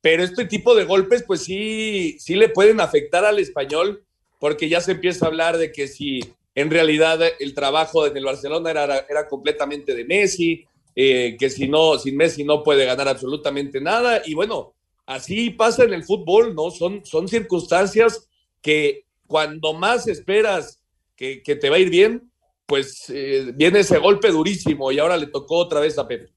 [0.00, 4.02] Pero este tipo de golpes, pues sí, sí le pueden afectar al español,
[4.38, 6.20] porque ya se empieza a hablar de que si
[6.54, 10.64] en realidad el trabajo en el Barcelona era, era completamente de Messi,
[10.96, 14.22] eh, que si no, sin Messi no puede ganar absolutamente nada.
[14.24, 14.72] Y bueno,
[15.06, 16.70] así pasa en el fútbol, ¿no?
[16.70, 18.28] Son, son circunstancias
[18.60, 20.79] que cuando más esperas
[21.20, 22.32] que, te va a ir bien,
[22.66, 26.32] pues eh, viene ese golpe durísimo y ahora le tocó otra vez a Pepe.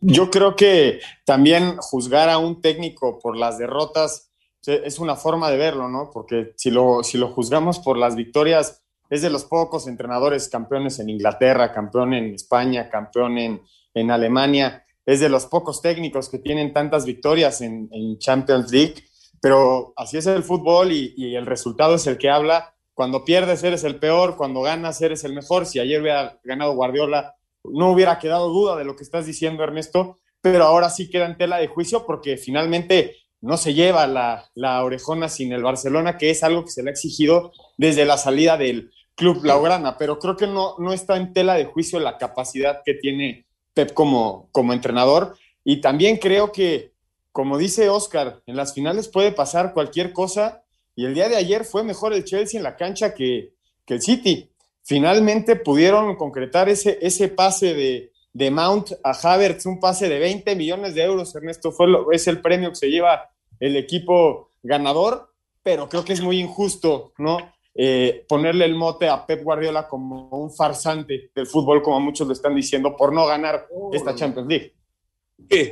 [0.00, 4.30] Yo creo que también juzgar a un técnico por las derrotas
[4.66, 6.10] es una forma de verlo, ¿no?
[6.12, 10.98] Porque si lo, si lo juzgamos por las victorias, es de los pocos entrenadores campeones
[10.98, 13.62] en Inglaterra, campeón en España, campeón en,
[13.94, 19.04] en Alemania, es de los pocos técnicos que tienen tantas victorias en, en Champions League,
[19.40, 22.75] pero así es el fútbol y, y, el resultado es el que habla.
[22.96, 25.66] Cuando pierdes eres el peor, cuando ganas eres el mejor.
[25.66, 30.16] Si ayer hubiera ganado Guardiola, no hubiera quedado duda de lo que estás diciendo, Ernesto,
[30.40, 34.82] pero ahora sí queda en tela de juicio porque finalmente no se lleva la, la,
[34.82, 38.56] orejona sin el Barcelona, que es algo que se le ha exigido desde la salida
[38.56, 42.80] del club Blaugrana, pero creo que no, no está en tela de juicio la capacidad
[42.82, 45.36] que tiene Pep como, como entrenador.
[45.64, 46.92] Y también creo que,
[47.30, 50.62] como dice Oscar, en las finales puede pasar cualquier cosa.
[50.96, 53.52] Y el día de ayer fue mejor el Chelsea en la cancha que,
[53.84, 54.50] que el City
[54.82, 60.56] finalmente pudieron concretar ese, ese pase de, de Mount a Havertz, un pase de 20
[60.56, 63.30] millones de euros, Ernesto, fue lo, es el premio que se lleva
[63.60, 65.32] el equipo ganador,
[65.62, 67.38] pero creo que es muy injusto, ¿no?
[67.74, 72.32] Eh, ponerle el mote a Pep Guardiola como un farsante del fútbol, como muchos lo
[72.32, 74.74] están diciendo, por no ganar esta Champions League.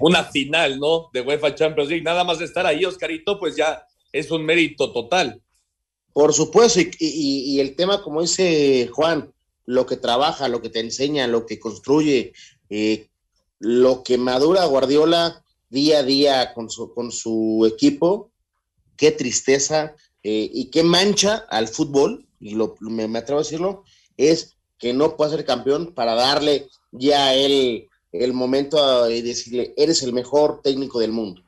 [0.01, 1.09] Una final, ¿no?
[1.13, 2.05] De UEFA Champions League.
[2.05, 5.43] Nada más estar ahí, Oscarito, pues ya es un mérito total.
[6.13, 9.33] Por supuesto, y, y, y, el tema, como dice Juan,
[9.67, 12.33] lo que trabaja, lo que te enseña, lo que construye,
[12.71, 13.09] eh,
[13.59, 18.31] lo que madura Guardiola día a día con su, con su equipo,
[18.97, 23.83] qué tristeza eh, y qué mancha al fútbol, y lo, me, me, atrevo a decirlo,
[24.17, 30.05] es que no puede ser campeón para darle ya el, el momento y decirle, eres
[30.05, 31.43] el mejor técnico del mundo.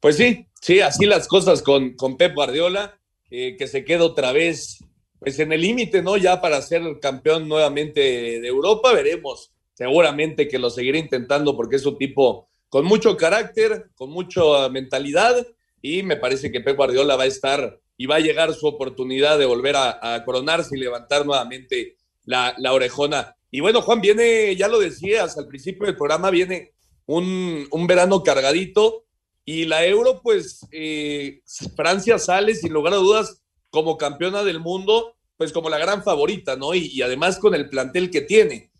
[0.00, 2.98] Pues sí, sí, así las cosas con, con Pep Guardiola
[3.30, 4.78] eh, que se queda otra vez
[5.18, 6.16] pues en el límite, ¿no?
[6.16, 9.52] Ya para ser campeón nuevamente de Europa, veremos.
[9.74, 15.46] Seguramente que lo seguirá intentando porque es un tipo con mucho carácter, con mucha mentalidad
[15.82, 19.38] y me parece que Pep Guardiola va a estar y va a llegar su oportunidad
[19.38, 23.36] de volver a, a coronarse y levantar nuevamente la, la, orejona.
[23.50, 26.72] Y bueno, Juan, viene, ya lo decías al principio del programa, viene
[27.06, 29.04] un, un verano cargadito
[29.44, 31.42] y la Euro, pues eh,
[31.76, 36.56] Francia sale sin lugar a dudas como campeona del mundo, pues como la gran favorita,
[36.56, 36.74] ¿no?
[36.74, 38.70] Y, y además con el plantel que tiene.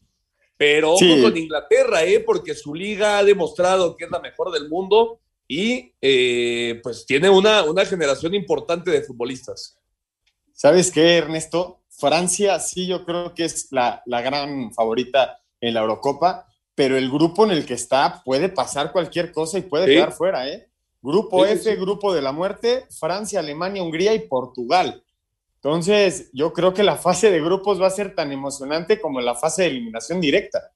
[0.57, 1.21] Pero sí.
[1.21, 2.21] con Inglaterra, ¿eh?
[2.21, 7.29] Porque su liga ha demostrado que es la mejor del mundo y eh, pues tiene
[7.29, 9.79] una, una generación importante de futbolistas.
[10.53, 11.83] ¿Sabes qué, Ernesto?
[11.91, 17.11] Francia sí yo creo que es la, la gran favorita en la Eurocopa pero el
[17.11, 19.93] grupo en el que está puede pasar cualquier cosa y puede ¿Sí?
[19.93, 20.69] quedar fuera, ¿eh?
[21.01, 21.77] Grupo sí, F, sí.
[21.77, 25.05] grupo de la muerte, Francia, Alemania, Hungría y Portugal.
[25.57, 29.35] Entonces, yo creo que la fase de grupos va a ser tan emocionante como la
[29.35, 30.73] fase de eliminación directa.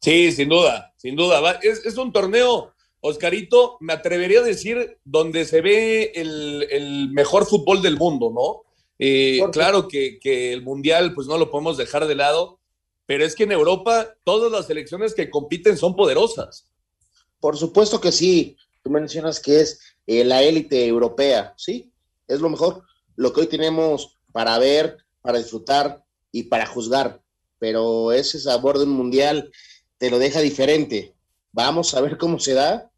[0.00, 1.60] Sí, sin duda, sin duda.
[1.62, 7.46] Es, es un torneo, Oscarito, me atrevería a decir, donde se ve el, el mejor
[7.46, 8.72] fútbol del mundo, ¿no?
[8.98, 12.58] Eh, claro que, que el Mundial, pues no lo podemos dejar de lado,
[13.06, 16.66] pero es que en Europa todas las selecciones que compiten son poderosas.
[17.40, 18.56] Por supuesto que sí.
[18.82, 21.92] Tú mencionas que es eh, la élite europea, sí,
[22.26, 22.82] es lo mejor,
[23.14, 27.22] lo que hoy tenemos para ver, para disfrutar y para juzgar,
[27.58, 29.52] pero ese sabor de un mundial
[29.98, 31.14] te lo deja diferente.
[31.52, 32.90] Vamos a ver cómo se da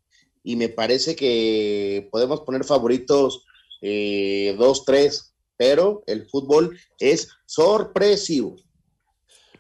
[0.43, 3.45] y me parece que podemos poner favoritos
[3.83, 8.57] eh, dos, tres, pero el fútbol es sorpresivo.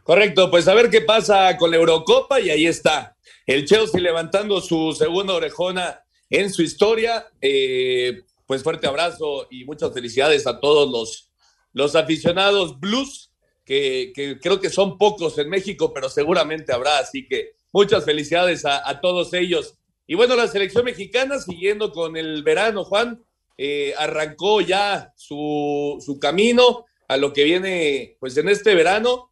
[0.05, 3.17] Correcto, pues a ver qué pasa con la Eurocopa y ahí está.
[3.47, 7.27] El Chelsea levantando su segunda orejona en su historia.
[7.41, 11.31] Eh, pues fuerte abrazo y muchas felicidades a todos los,
[11.73, 13.31] los aficionados blues,
[13.65, 19.01] que, creo que son pocos en México, pero seguramente habrá, así que muchas felicidades a,
[19.01, 19.75] todos ellos.
[20.07, 23.23] Y bueno, la selección mexicana, siguiendo con el verano, Juan,
[23.57, 29.31] eh, arrancó ya su, su camino a lo que viene pues en este verano.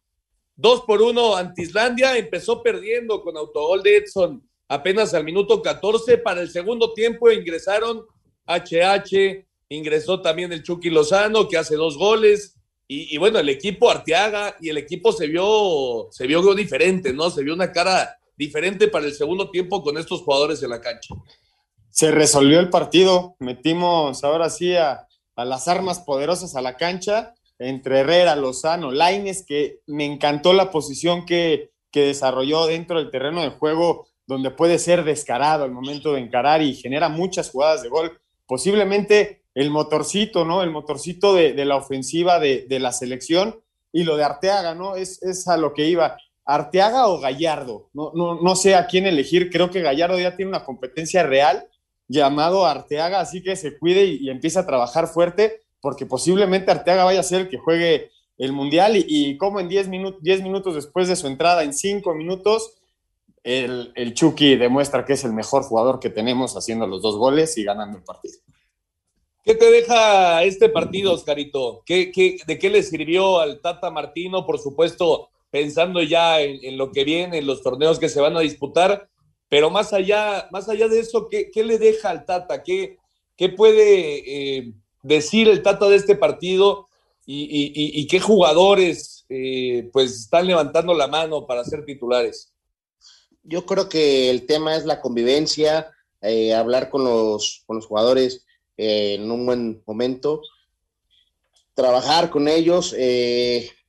[0.55, 6.17] Dos por uno ante Islandia, empezó perdiendo con autogol de Edson apenas al minuto 14.
[6.19, 8.05] Para el segundo tiempo ingresaron
[8.45, 12.55] HH, ingresó también el Chucky Lozano, que hace dos goles.
[12.85, 17.31] Y, bueno, el equipo Arteaga y el equipo se vio, se vio diferente, ¿no?
[17.31, 21.15] Se vio una cara diferente para el segundo tiempo con estos jugadores en la cancha.
[21.89, 27.33] Se resolvió el partido, metimos ahora sí a, a las armas poderosas a la cancha
[27.59, 33.41] entre Herrera, Lozano, Laines, que me encantó la posición que, que desarrolló dentro del terreno
[33.41, 37.89] de juego, donde puede ser descarado al momento de encarar y genera muchas jugadas de
[37.89, 38.19] gol.
[38.45, 40.63] Posiblemente el motorcito, ¿no?
[40.63, 43.59] El motorcito de, la ofensiva de, la selección
[43.91, 44.95] y lo de Arteaga, ¿no?
[44.95, 46.17] Es, es, a lo que iba.
[46.45, 50.49] Arteaga o Gallardo, no, no, no sé a quién elegir, creo que Gallardo ya tiene
[50.49, 51.69] una competencia real
[52.09, 57.19] llamado Arteaga, así que se cuide y empieza a trabajar fuerte porque posiblemente Arteaga vaya
[57.19, 61.17] a ser el que juegue el Mundial y, como en 10 minutos, minutos después de
[61.17, 62.75] su entrada, en 5 minutos,
[63.43, 67.65] el, Chucky demuestra que es el mejor jugador que tenemos haciendo los dos goles y
[67.65, 68.35] ganando el partido.
[69.43, 71.83] ¿Qué te deja este partido, Oscarito?
[71.85, 74.45] ¿Qué, qué, de qué le sirvió al Tata Martino?
[74.45, 78.39] Por supuesto, pensando ya en, lo que viene, en los torneos que se van a
[78.39, 79.09] disputar,
[79.49, 82.63] pero más allá, más allá de eso, ¿qué, qué le deja al Tata?
[82.63, 82.99] ¿Qué,
[83.35, 84.73] qué puede eh,
[85.03, 86.87] decir el Tata de este partido
[87.25, 92.51] y, qué jugadores eh, pues están levantando la mano para ser titulares?
[93.43, 95.91] Yo creo que el tema es la convivencia,
[96.21, 98.45] eh, hablar con los, con los jugadores
[98.77, 100.41] eh, en un buen momento,
[101.75, 102.95] trabajar con ellos,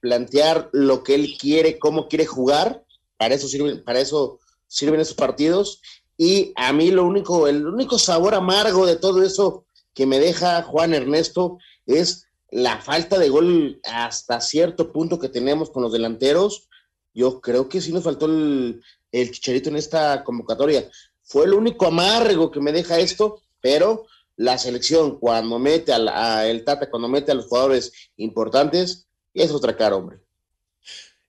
[0.00, 2.84] plantear lo que él quiere, cómo quiere jugar,
[3.16, 5.80] para eso sirven, para eso sirven esos partidos.
[6.16, 9.64] Y a mí lo único, el único sabor amargo de todo eso
[9.94, 15.70] que me deja Juan Ernesto es la falta de gol hasta cierto punto que tenemos
[15.70, 16.68] con los delanteros.
[17.12, 18.82] Yo creo que sí nos faltó el,
[19.12, 20.88] el chicharito en esta convocatoria.
[21.22, 26.90] Fue el único amargo que me deja esto, pero la selección cuando mete a, Tata,
[26.90, 30.18] cuando mete a los jugadores importantes, es otra cara, hombre.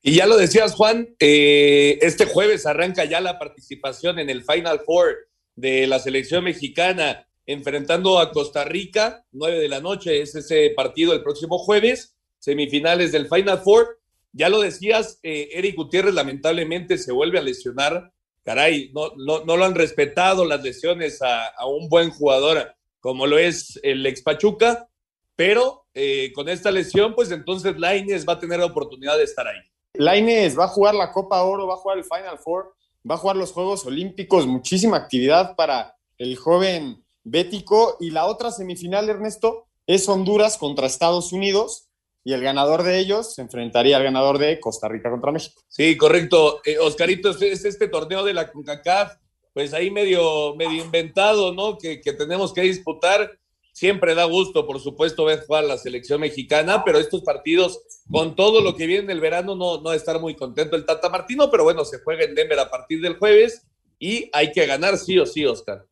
[0.02, 4.82] Y ya lo decías, Juan, eh, este jueves arranca ya la participación en el Final
[4.86, 10.72] Four de la selección mexicana enfrentando a Costa Rica, 9 de la noche es ese
[10.76, 14.00] partido el próximo jueves, semifinales del Final Four.
[14.32, 18.12] Ya lo decías, eh, Eric Gutiérrez lamentablemente se vuelve a lesionar.
[18.44, 23.38] Caray, no, no, no lo han respetado las lesiones a, un buen jugador como lo
[23.38, 24.90] es el ex Pachuca,
[25.36, 29.48] pero eh, con esta lesión, pues entonces Laines va a tener la oportunidad de estar
[29.48, 29.60] ahí.
[29.94, 32.74] Laines va a jugar la Copa Oro, va a jugar el Final Four,
[33.10, 37.98] va a jugar los Juegos Olímpicos, muchísima actividad para el joven Bético.
[38.00, 41.90] Y la otra semifinal, Ernesto, es Honduras contra Estados Unidos.
[42.24, 45.62] Y el ganador de ellos se enfrentaría al ganador de Costa Rica contra México.
[45.68, 46.62] Sí, correcto.
[46.66, 49.18] Eh, Oscarito, es este torneo de la CONCACAF,
[49.54, 51.78] pues ahí medio, medio inventado, ¿no?
[51.78, 53.38] Que, tenemos que disputar.
[53.74, 58.62] Siempre da gusto, por supuesto, ver jugar la selección mexicana, pero estos partidos, con todo
[58.62, 61.84] lo que viene el verano, no, no estar muy contento el Tata Martino, pero bueno,
[61.84, 63.68] se juega en Denver a partir del jueves
[64.00, 65.86] y hay que ganar sí o sí, Oscar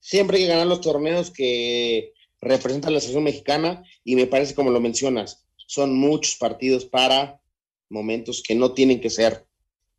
[0.00, 4.70] siempre hay que ganar los torneos que representan la selección mexicana y me parece como
[4.70, 7.40] lo mencionas, son muchos partidos para
[7.88, 9.46] momentos que no tienen que ser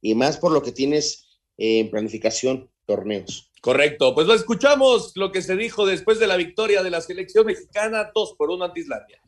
[0.01, 1.27] y más por lo que tienes
[1.57, 3.51] en planificación torneos.
[3.61, 7.45] Correcto, pues lo escuchamos lo que se dijo después de la victoria de la selección
[7.45, 9.21] mexicana, 2 por 1 ante Islandia.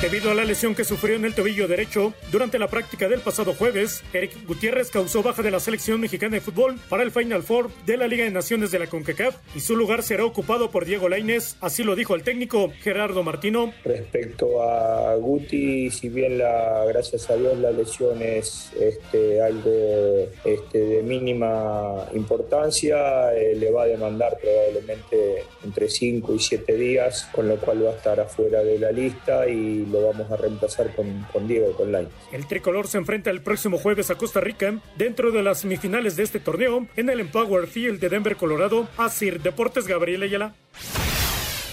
[0.00, 3.54] Debido a la lesión que sufrió en el tobillo derecho durante la práctica del pasado
[3.54, 7.70] jueves, Eric Gutiérrez causó baja de la selección mexicana de fútbol para el Final Four
[7.86, 11.08] de la Liga de Naciones de la CONCACAF y su lugar será ocupado por Diego
[11.08, 13.72] Lainez, así lo dijo el técnico Gerardo Martino.
[13.84, 20.78] Respecto a Guti, si bien la, gracias a Dios la lesión es este, algo este,
[20.78, 27.48] de mínima importancia, eh, le va a demandar probablemente entre 5 y 7 días, con
[27.48, 31.26] lo cual va a estar afuera de la lista y lo vamos a reemplazar con,
[31.32, 31.94] con Diego, con.
[32.32, 36.24] El tricolor se enfrenta el próximo jueves a Costa Rica dentro de las semifinales de
[36.24, 38.88] este torneo en el Empower Field de Denver, Colorado.
[38.96, 40.54] Asir Deportes Gabriel Ayala.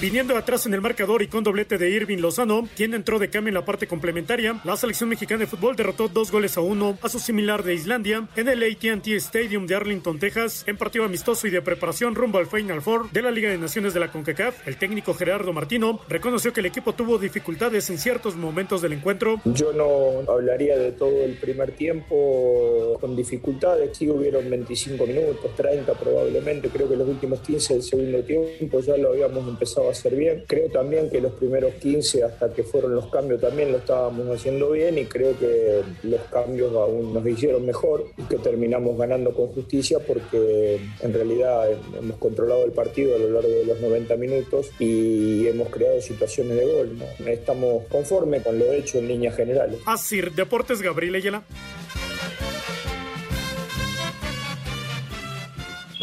[0.03, 3.51] Viniendo atrás en el marcador y con doblete de Irving Lozano, quien entró de cambio
[3.51, 7.07] en la parte complementaria, la selección mexicana de fútbol derrotó dos goles a uno a
[7.07, 11.51] su similar de Islandia en el AT&T Stadium de Arlington, Texas, en partido amistoso y
[11.51, 14.67] de preparación rumbo al Final Four de la Liga de Naciones de la CONCACAF.
[14.67, 19.39] El técnico Gerardo Martino reconoció que el equipo tuvo dificultades en ciertos momentos del encuentro.
[19.45, 25.93] Yo no hablaría de todo el primer tiempo con dificultades, sí hubieron 25 minutos, 30
[25.93, 30.15] probablemente, creo que los últimos 15 del segundo tiempo ya lo habíamos empezado a hacer
[30.15, 30.43] bien.
[30.47, 34.71] Creo también que los primeros 15 hasta que fueron los cambios también lo estábamos haciendo
[34.71, 39.47] bien y creo que los cambios aún nos hicieron mejor y que terminamos ganando con
[39.47, 44.71] justicia porque en realidad hemos controlado el partido a lo largo de los 90 minutos
[44.79, 46.97] y hemos creado situaciones de gol.
[46.97, 47.27] ¿no?
[47.27, 49.79] Estamos conformes con lo hecho en líneas generales.
[49.85, 51.43] Así, Deportes Gabriel Ayala.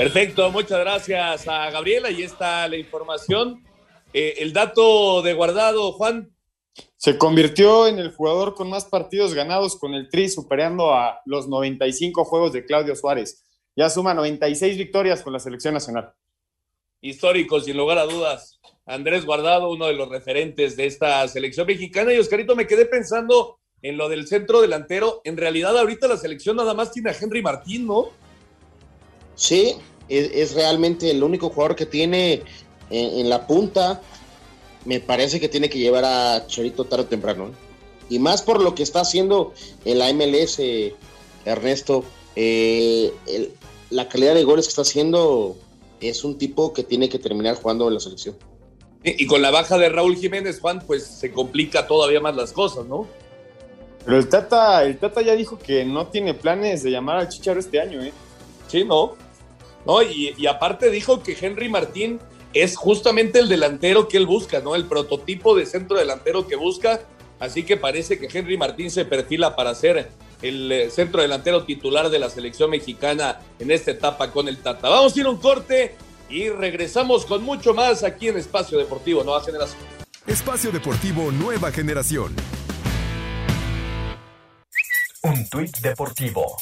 [0.00, 2.08] Perfecto, muchas gracias a Gabriela.
[2.08, 3.60] Ahí está la información.
[4.12, 6.34] Eh, el dato de guardado, Juan.
[6.96, 11.48] Se convirtió en el jugador con más partidos ganados con el Tri, superando a los
[11.48, 13.44] 95 juegos de Claudio Suárez.
[13.76, 16.12] Ya suma 96 victorias con la selección nacional.
[17.00, 18.60] Histórico, sin lugar a dudas.
[18.84, 22.12] Andrés Guardado, uno de los referentes de esta selección mexicana.
[22.12, 25.20] Y Oscarito, me quedé pensando en lo del centro delantero.
[25.24, 28.08] En realidad, ahorita la selección nada más tiene a Henry Martín, ¿no?
[29.34, 29.76] Sí,
[30.08, 32.42] es, realmente el único jugador que tiene
[32.90, 34.00] en, la punta.
[34.84, 37.48] Me parece que tiene que llevar a Chorito tarde o temprano.
[37.48, 37.52] ¿eh?
[38.08, 39.52] Y más por lo que está haciendo
[39.84, 40.60] en la MLS,
[41.44, 42.04] Ernesto.
[42.36, 43.12] Eh,
[43.90, 45.56] la calidad de goles que está haciendo
[46.00, 48.36] es un tipo que tiene que terminar jugando en la selección.
[49.02, 52.84] Y, con la baja de Raúl Jiménez, Juan, pues se complica todavía más las cosas,
[52.84, 53.06] ¿no?
[54.04, 57.60] Pero el Tata, el Tata ya dijo que no tiene planes de llamar al Chicharo
[57.60, 58.12] este año, ¿eh?
[58.68, 59.14] Sí, ¿no?
[59.86, 60.02] ¿no?
[60.02, 62.20] Y, aparte dijo que Henry Martín
[62.54, 64.74] es justamente el delantero que él busca, ¿no?
[64.74, 67.00] El prototipo de centro delantero que busca.
[67.38, 70.10] Así que parece que Henry Martín se perfila para ser
[70.42, 74.88] el eh, centro delantero titular de la selección mexicana en esta etapa con el Tata.
[74.88, 75.94] Vamos a ir a un corte
[76.28, 79.80] y regresamos con mucho más aquí en Espacio Deportivo Nueva Generación.
[80.26, 82.34] Espacio Deportivo Nueva Generación.
[85.22, 86.56] Un tuit deportivo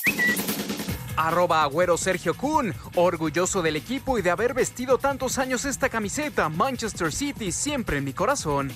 [1.19, 6.49] arroba agüero Sergio Kun, orgulloso del equipo y de haber vestido tantos años esta camiseta,
[6.49, 8.71] Manchester City siempre en mi corazón.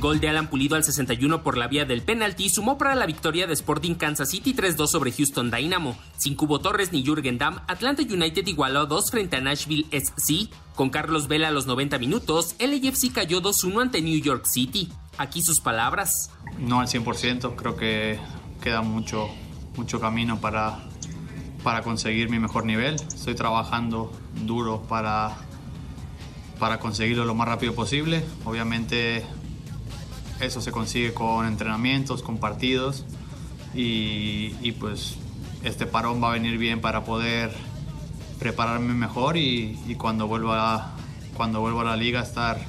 [0.00, 3.46] Gol de Alan Pulido al 61 por la vía del penalti sumó para la victoria
[3.46, 5.96] de Sporting Kansas City 3-2 sobre Houston Dynamo.
[6.16, 10.50] Sin Cubo Torres ni Jürgen Damm, Atlanta United igualó 2 frente a Nashville SC.
[10.74, 14.88] Con Carlos Vela a los 90 minutos, LAFC cayó 2-1 ante New York City.
[15.16, 16.30] Aquí sus palabras.
[16.58, 18.18] No al 100%, creo que
[18.62, 19.28] queda mucho,
[19.76, 20.78] mucho camino para,
[21.64, 22.94] para conseguir mi mejor nivel.
[22.94, 24.12] Estoy trabajando
[24.44, 25.36] duro para,
[26.58, 28.24] para conseguirlo lo más rápido posible.
[28.44, 29.26] Obviamente
[30.40, 33.04] eso se consigue con entrenamientos, con partidos
[33.74, 35.16] y, pues
[35.64, 37.52] este parón va a venir bien para poder
[38.38, 40.94] prepararme mejor y, y cuando vuelva
[41.36, 42.60] cuando vuelva a la liga estar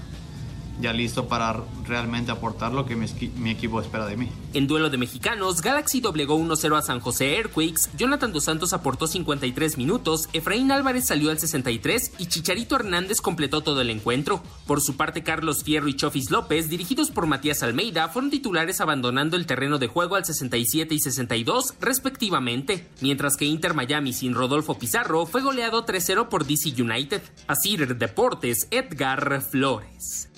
[0.79, 4.29] ya listo para realmente aportar lo que mi, equipo espera de mí.
[4.53, 9.07] En duelo de mexicanos, Galaxy doblegó 1-0 a San José Airquakes, Jonathan Dos Santos aportó
[9.07, 14.43] 53 minutos, Efraín Álvarez salió al 63 y Chicharito Hernández completó todo el encuentro.
[14.67, 19.35] Por su parte, Carlos Fierro y Chofis López, dirigidos por Matías Almeida, fueron titulares abandonando
[19.35, 24.77] el terreno de juego al 67 y 62 respectivamente, mientras que Inter Miami sin Rodolfo
[24.77, 27.21] Pizarro fue goleado 3-0 por DC United.
[27.47, 30.28] Así Deportes, Edgar Flores.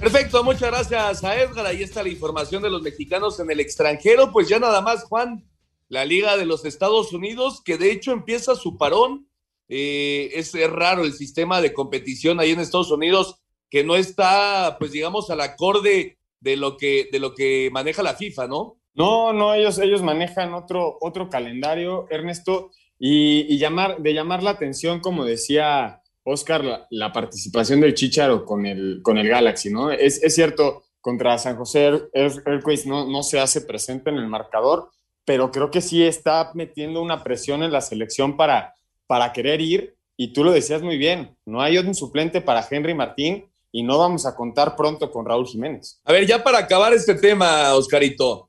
[0.00, 1.66] Perfecto, muchas gracias a Edgar.
[1.66, 4.30] Ahí está la información de los mexicanos en el extranjero.
[4.30, 5.44] Pues ya nada más, Juan,
[5.88, 9.28] la Liga de los Estados Unidos, que de hecho empieza su parón.
[9.68, 14.92] Eh, es, raro el sistema de competición ahí en Estados Unidos que no está, pues
[14.92, 18.78] digamos, al acorde de lo que, de lo que maneja la FIFA, ¿no?
[18.94, 24.50] No, no, ellos, ellos manejan otro, otro calendario, Ernesto, y, y llamar, de llamar la
[24.50, 29.90] atención, como decía Oscar, la, participación del Chicharo con el, con el Galaxy, ¿no?
[29.90, 34.90] Es, cierto, contra San José Earthquakes no, no se hace presente en el marcador,
[35.24, 38.74] pero creo que sí está metiendo una presión en la selección para,
[39.06, 39.96] para querer ir.
[40.16, 43.98] Y tú lo decías muy bien, no hay un suplente para Henry Martín y no
[43.98, 46.00] vamos a contar pronto con Raúl Jiménez.
[46.04, 48.48] A ver, ya para acabar este tema, Oscarito,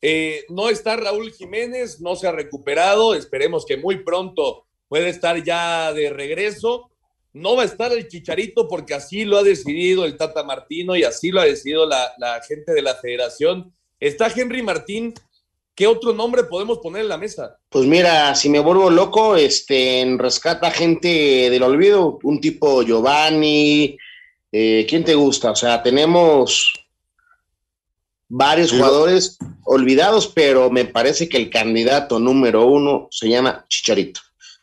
[0.00, 5.42] eh, no está Raúl Jiménez, no se ha recuperado, esperemos que muy pronto pueda estar
[5.42, 6.90] ya de regreso.
[7.32, 11.04] No va a estar el Chicharito porque así lo ha decidido el Tata Martino y
[11.04, 13.72] así lo ha decidido la, gente de la federación.
[14.00, 15.14] Está Henry Martín,
[15.74, 17.58] ¿qué otro nombre podemos poner en la mesa?
[17.68, 23.96] Pues mira, si me vuelvo loco, este, en rescata gente del olvido, un tipo Giovanni,
[24.50, 25.50] eh, ¿quién te gusta?
[25.50, 26.72] O sea, tenemos
[28.28, 34.20] varios jugadores olvidados, pero me parece que el candidato número uno se llama Chicharito.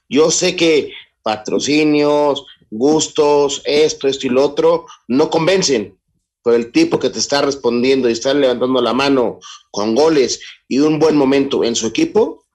[0.07, 0.91] Yo sé que
[1.23, 2.45] patrocinios,
[2.77, 5.97] gustos, esto, esto y lo otro, no convencen,
[6.43, 9.39] pero el tipo que te está respondiendo y está levantando la mano
[9.71, 12.45] con goles y un buen momento en su equipo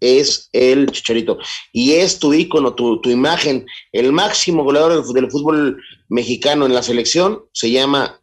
[0.00, 1.38] es el Chicharito.
[1.72, 6.74] Y es tu ícono, tu, tu imagen, el máximo goleador del, del fútbol mexicano en
[6.74, 8.20] la selección se llama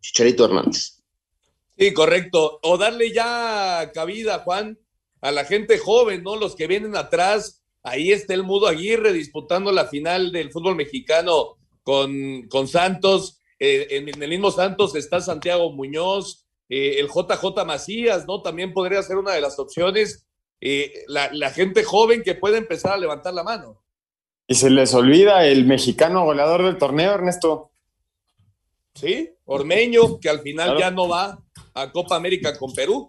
[0.00, 0.98] Chicharito Hernández.
[1.76, 2.58] Sí, correcto.
[2.62, 4.78] O darle ya cabida, Juan,
[5.20, 6.36] a la gente joven, ¿no?
[6.36, 7.57] Los que vienen atrás.
[7.90, 13.40] Ahí está el Mudo Aguirre disputando la final del fútbol mexicano con, con Santos.
[13.58, 18.42] Eh, en, en el mismo Santos está Santiago Muñoz, eh, el JJ Macías, ¿no?
[18.42, 20.26] También podría ser una de las opciones.
[20.60, 23.82] Eh, la, la gente joven que puede empezar a levantar la mano.
[24.46, 27.70] Y se les olvida el mexicano goleador del torneo, Ernesto.
[28.94, 30.80] Sí, Ormeño, que al final Claro.
[30.80, 31.38] ya no va
[31.74, 33.08] a Copa América con Perú.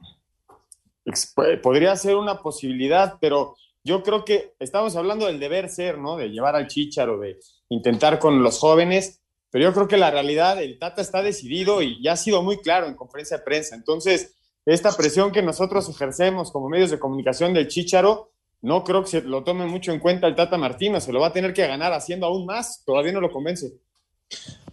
[1.63, 6.17] Podría ser una posibilidad, pero yo creo que estamos hablando del deber ser, ¿no?
[6.17, 9.21] De llevar al chícharo, de intentar con los jóvenes,
[9.51, 12.57] pero yo creo que la realidad, el Tata está decidido y ya ha sido muy
[12.57, 13.75] claro en conferencia de prensa.
[13.75, 19.09] Entonces, esta presión que nosotros ejercemos como medios de comunicación del chícharo, no creo que
[19.09, 21.65] se lo tome mucho en cuenta el Tata Martino, se lo va a tener que
[21.65, 23.79] ganar haciendo aún más, todavía no lo convence.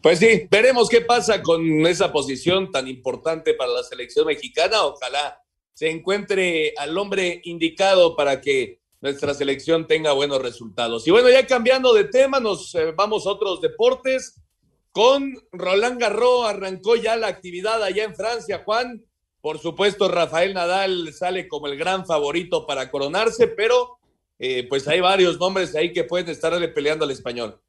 [0.03, 4.85] Pues sí, veremos qué pasa con esa posición tan importante para la selección mexicana.
[4.85, 5.43] Ojalá
[5.73, 11.07] se encuentre al hombre indicado para que nuestra selección tenga buenos resultados.
[11.07, 14.41] Y bueno, ya cambiando de tema, nos eh, vamos a otros deportes.
[14.93, 19.05] Con Roland Garros arrancó ya la actividad allá en Francia, Juan.
[19.43, 23.99] Por supuesto, Rafael Nadal sale como el gran favorito para coronarse, pero
[24.39, 27.61] eh, pues hay varios nombres ahí que pueden estarle peleando al español.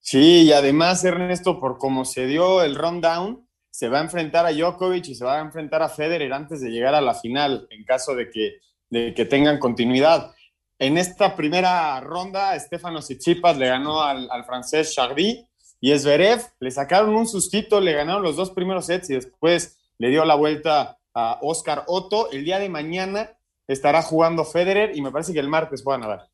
[0.00, 4.52] Sí, y además, Ernesto, por cómo se dio el rundown, se va a enfrentar a
[4.52, 7.84] Djokovic y se va a enfrentar a Federer antes de llegar a la final, en
[7.84, 8.58] caso de que,
[8.90, 10.34] de que tengan continuidad.
[10.80, 15.44] En esta primera ronda, Stefano Tsitsipas le ganó al, francés Chardy
[15.80, 20.10] y Zverev le sacaron un sustito, le ganaron los dos primeros sets y después le
[20.10, 22.30] dio la vuelta a Oscar Otto.
[22.30, 23.32] El día de mañana
[23.66, 26.28] estará jugando Federer y me parece que el martes juega Nadal.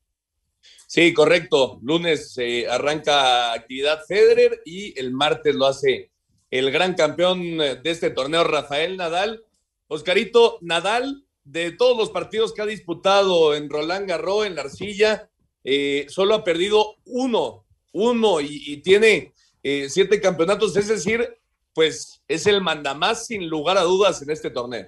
[0.85, 1.79] Sí, correcto.
[1.81, 6.11] Lunes eh, arranca actividad Federer y el martes lo hace
[6.51, 9.43] el gran campeón de este torneo, Rafael Nadal.
[9.87, 15.29] Oscarito, Nadal, de todos los partidos que ha disputado en Roland Garros, en la arcilla,
[15.63, 19.33] eh, solo ha perdido uno, uno y, y tiene
[19.63, 21.39] eh, siete campeonatos, es decir,
[21.73, 24.87] pues es el mandamás sin lugar a dudas en este torneo.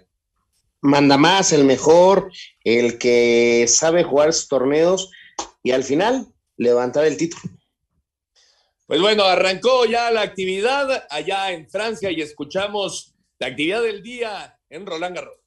[0.82, 2.32] Manda más, el mejor,
[2.64, 5.12] el que sabe jugar sus torneos
[5.64, 6.28] y al final
[6.58, 7.44] levantar el título.
[8.86, 14.58] Pues bueno, arrancó ya la actividad allá en Francia y escuchamos la actividad del día
[14.70, 15.40] en Roland Garros.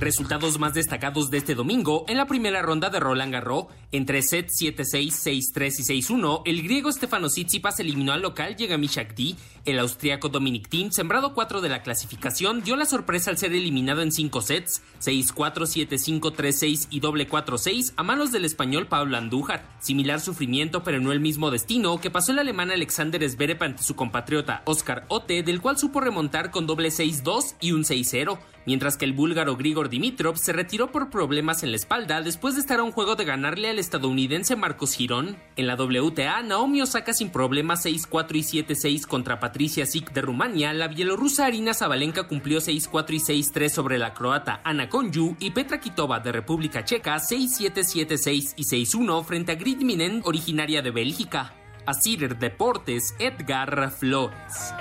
[0.00, 4.54] Resultados más destacados de este domingo en la primera ronda de Roland Garros, entre sets
[4.62, 5.08] 7-6,
[5.52, 9.34] 6-3 y 6-1, el griego Stefano Tsitsipas eliminó al local Yegami Shakti,
[9.64, 14.00] el austriaco Dominic Thiem, sembrado 4 de la clasificación, dio la sorpresa al ser eliminado
[14.02, 19.66] en 5 sets, 6-4, 7-5, 3-6 y doble 4-6 a manos del español Pablo Andújar.
[19.80, 23.96] Similar sufrimiento pero no el mismo destino que pasó el alemán Alexander Zverev ante su
[23.96, 28.38] compatriota Oscar Ote, del cual supo remontar con doble 6-2 y un 6-0,
[28.68, 32.60] mientras que el búlgaro Grigor Dimitrov se retiró por problemas en la espalda después de
[32.60, 35.38] estar a un juego de ganarle al estadounidense Marcos Girón.
[35.56, 40.74] En la WTA, Naomi Osaka sin problemas 6-4 y 7-6 contra Patricia Sik de Rumania,
[40.74, 45.80] la bielorrusa Arina Zabalenka cumplió 6-4 y 6-3 sobre la croata Ana Konju y Petra
[45.80, 47.72] Kitova de República Checa 6-7,
[48.06, 51.54] 7-6 y 6-1 frente a Grid Minen, originaria de Bélgica.
[51.86, 54.74] A Cider Deportes, Edgar Flores.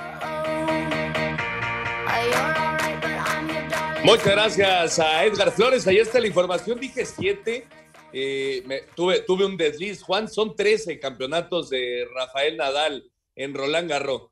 [4.08, 5.86] Muchas gracias a Edgar Flores.
[5.88, 6.80] Ahí está la información.
[6.80, 7.68] Dije siete.
[8.14, 10.01] Eh, me- tuve, tuve un desliz.
[10.01, 14.30] Juan, son 13 campeonatos de Rafael Nadal en Roland Garros.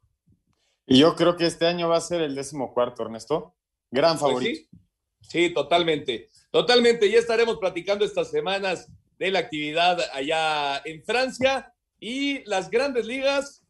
[0.87, 3.53] Y yo creo que este año va a ser el décimo cuarto, Ernesto.
[3.91, 4.59] Gran Pues favorito.
[4.71, 4.77] sí.
[5.21, 6.29] Sí, totalmente.
[6.51, 7.09] Totalmente.
[7.09, 8.87] Ya estaremos platicando estas semanas
[9.19, 13.63] de la actividad allá en Francia y las grandes ligas.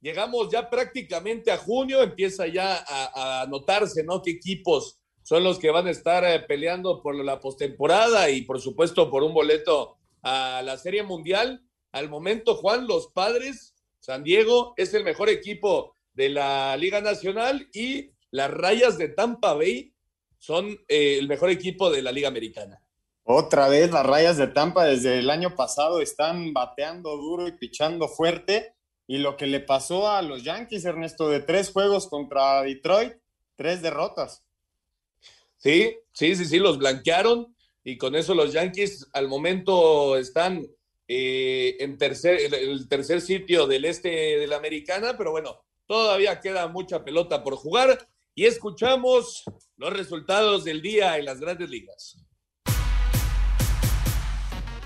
[0.00, 4.20] Llegamos ya prácticamente a junio, empieza ya a, a notarse, ¿no?
[4.20, 8.60] ¿Qué equipos son los que van a estar eh, peleando por la postemporada y, por
[8.60, 11.64] supuesto, por un boleto a la Serie Mundial?
[11.92, 17.68] Al momento, Juan, los padres, San Diego es el mejor equipo de la Liga Nacional
[17.72, 19.94] y las rayas de Tampa Bay
[20.38, 22.82] son eh, el mejor equipo de la Liga Americana.
[23.22, 28.08] Otra vez las rayas de Tampa desde el año pasado están bateando duro y pichando
[28.08, 28.74] fuerte.
[29.06, 33.14] Y lo que le pasó a los Yankees, Ernesto, de tres juegos contra Detroit,
[33.56, 34.43] tres derrotas.
[35.64, 40.66] Sí, sí, sí, sí, los blanquearon y con eso los Yankees al momento están
[41.08, 46.68] eh, en tercer, el tercer sitio del este de la americana, pero bueno, todavía queda
[46.68, 49.44] mucha pelota por jugar y escuchamos
[49.78, 52.22] los resultados del día en las grandes ligas.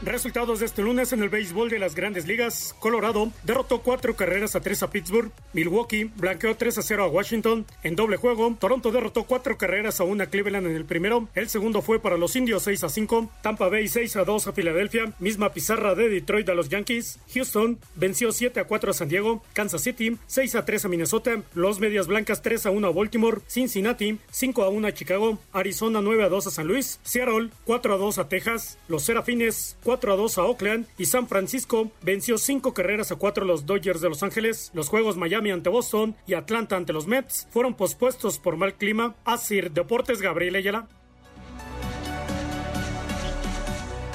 [0.08, 2.74] Resultados de este lunes en el béisbol de las grandes ligas.
[2.78, 5.30] Colorado derrotó cuatro carreras a tres a Pittsburgh.
[5.52, 7.66] Milwaukee blanqueó 3 a 0 a Washington.
[7.82, 11.28] En doble juego, Toronto derrotó cuatro carreras a una a Cleveland en el primero.
[11.34, 13.30] El segundo fue para los indios 6 a 5.
[13.42, 15.12] Tampa Bay 6 a 2 a Filadelfia.
[15.18, 17.18] Misma pizarra de Detroit a los Yankees.
[17.34, 19.44] Houston venció 7 a 4 a San Diego.
[19.52, 21.42] Kansas City 6 a 3 a Minnesota.
[21.52, 23.42] Los Medias Blancas 3 a 1 a Baltimore.
[23.46, 25.38] Cincinnati 5 a 1 a Chicago.
[25.52, 26.98] Arizona 9 a 2 a San Luis.
[27.02, 28.78] Seattle 4 a 2 a Texas.
[28.88, 33.44] Los Serafines 4 a 2 a Oakland y San Francisco venció 5 carreras a 4
[33.44, 34.70] a los Dodgers de Los Ángeles.
[34.74, 39.16] Los juegos Miami ante Boston y Atlanta ante los Mets fueron pospuestos por mal clima.
[39.24, 40.88] Asir Deportes Gabriel Ayala.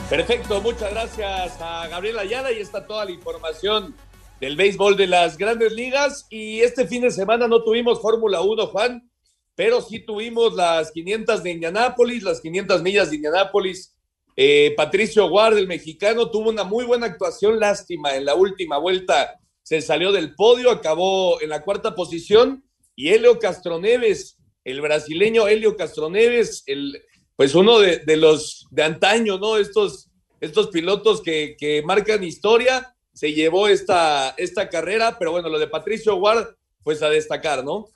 [0.09, 3.95] Perfecto, muchas gracias a Gabriel Ayala y está toda la información
[4.39, 6.27] del béisbol de las grandes ligas.
[6.29, 9.09] Y este fin de semana no tuvimos Fórmula 1, Juan,
[9.55, 13.95] pero sí tuvimos las 500 de Indianápolis, las 500 millas de Indianápolis
[14.35, 19.39] eh, Patricio Guard, el mexicano, tuvo una muy buena actuación, lástima, en la última vuelta
[19.61, 22.63] se salió del podio, acabó en la cuarta posición,
[22.95, 27.01] y Helio Castroneves, el brasileño Helio Castroneves, el,
[27.35, 29.57] pues uno de, los de antaño, ¿no?
[29.57, 30.09] Estos,
[30.41, 35.67] estos pilotos que, que, marcan historia, se llevó esta, esta carrera, pero bueno, lo de
[35.67, 37.87] Patricio Guard, pues a destacar, ¿no?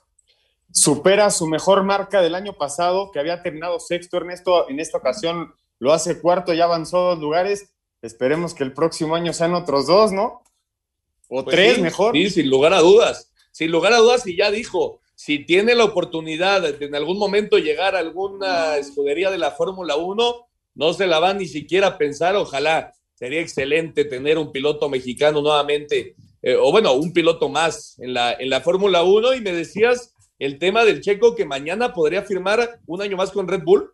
[0.72, 5.54] Supera su mejor marca del año pasado, que había terminado sexto, Ernesto, en esta ocasión
[5.78, 7.70] lo hace cuarto, ya avanzó dos lugares.
[8.02, 10.42] Esperemos que el próximo año sean otros dos, ¿no?
[11.28, 12.14] O pues tres, mejor.
[12.14, 13.30] Sí, sin lugar a dudas.
[13.52, 17.58] Sin lugar a dudas, y ya dijo, si tiene la oportunidad de en algún momento
[17.58, 21.98] llegar a alguna escudería de la Fórmula 1, no se la va ni siquiera a
[21.98, 22.36] pensar.
[22.36, 28.14] Ojalá sería excelente tener un piloto mexicano nuevamente, eh, o bueno, un piloto más en
[28.14, 29.34] la, en la Fórmula 1.
[29.34, 33.48] Y me decías el tema del checo que mañana podría firmar un año más con
[33.48, 33.90] Red Bull.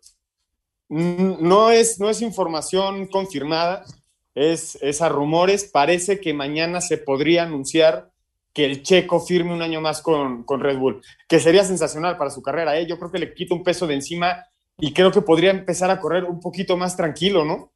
[0.89, 3.85] Mm, no es, no es información confirmada,
[4.33, 5.65] es, es a rumores.
[5.65, 8.11] Parece que mañana se podría anunciar
[8.53, 12.29] que el checo firme un año más con, con Red Bull, que sería sensacional para
[12.29, 12.79] su carrera.
[12.79, 12.87] ¿eh?
[12.87, 14.45] Yo creo que le quita un peso de encima
[14.79, 17.73] y creo que podría empezar a correr un poquito más tranquilo, ¿no?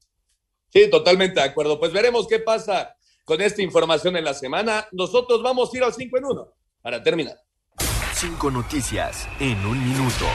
[0.71, 1.79] Sí, totalmente de acuerdo.
[1.79, 2.95] Pues veremos qué pasa
[3.25, 4.87] con esta información en la semana.
[4.91, 6.47] Nosotros vamos a ir al 5 en 1
[6.81, 7.35] para terminar.
[8.13, 10.25] Cinco noticias en un minuto.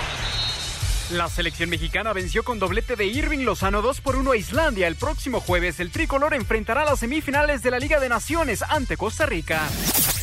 [1.10, 4.86] La selección mexicana venció con doblete de Irving Lozano 2 por 1 a Islandia.
[4.88, 9.26] El próximo jueves el tricolor enfrentará las semifinales de la Liga de Naciones ante Costa
[9.26, 9.68] Rica.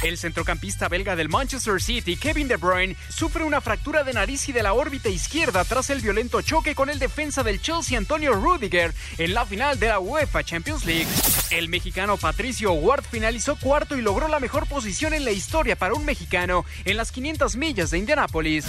[0.01, 4.53] El centrocampista belga del Manchester City, Kevin De Bruyne, sufre una fractura de nariz y
[4.53, 8.91] de la órbita izquierda tras el violento choque con el defensa del Chelsea, Antonio Rudiger,
[9.19, 11.07] en la final de la UEFA Champions League.
[11.51, 15.93] El mexicano Patricio Ward finalizó cuarto y logró la mejor posición en la historia para
[15.93, 18.65] un mexicano en las 500 millas de Indianápolis.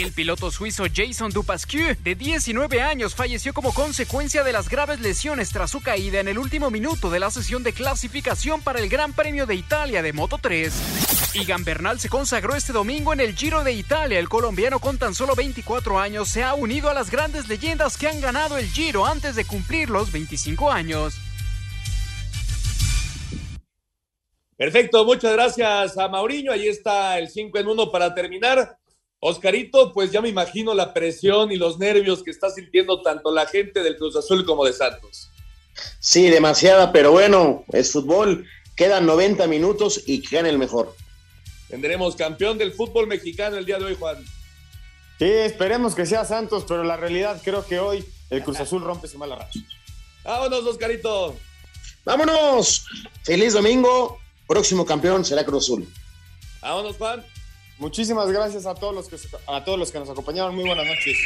[0.00, 5.50] El piloto suizo Jason Dupasquieu, de 19 años, falleció como consecuencia de las graves lesiones
[5.50, 9.12] tras su caída en el último minuto de la sesión de clasificación para el Gran
[9.12, 11.34] Premio de Italia de Moto 3.
[11.34, 14.18] Igan Bernal se consagró este domingo en el Giro de Italia.
[14.18, 18.08] El colombiano con tan solo 24 años se ha unido a las grandes leyendas que
[18.08, 21.12] han ganado el Giro antes de cumplir los 25 años.
[24.56, 26.52] Perfecto, muchas gracias a Mauriño.
[26.52, 28.79] Ahí está el 5 en 1 para terminar.
[29.20, 33.46] Oscarito, pues ya me imagino la presión y los nervios que está sintiendo tanto la
[33.46, 35.30] gente del Cruz Azul como de Santos.
[35.98, 38.46] Sí, demasiada, pero bueno, es fútbol.
[38.74, 40.94] Quedan 90 minutos y que gane el mejor.
[41.68, 44.24] Tendremos campeón del fútbol mexicano el día de hoy, Juan.
[45.18, 49.06] Sí, esperemos que sea Santos, pero la realidad creo que hoy el Cruz Azul rompe
[49.06, 49.60] su mala racha.
[50.24, 51.36] Vámonos, Oscarito.
[52.06, 52.86] Vámonos.
[53.22, 54.18] Feliz domingo.
[54.46, 55.86] Próximo campeón será Cruz Azul.
[56.62, 57.22] Vámonos, Juan.
[57.80, 59.16] Muchísimas gracias a todos los que
[59.46, 60.54] a todos los que nos acompañaron.
[60.54, 61.16] Muy buenas noches.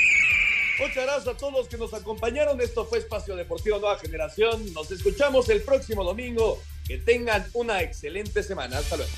[0.79, 2.61] Muchas gracias a todos los que nos acompañaron.
[2.61, 4.73] Esto fue Espacio Deportivo Nueva Generación.
[4.73, 6.61] Nos escuchamos el próximo domingo.
[6.87, 8.79] Que tengan una excelente semana.
[8.79, 9.13] Hasta luego.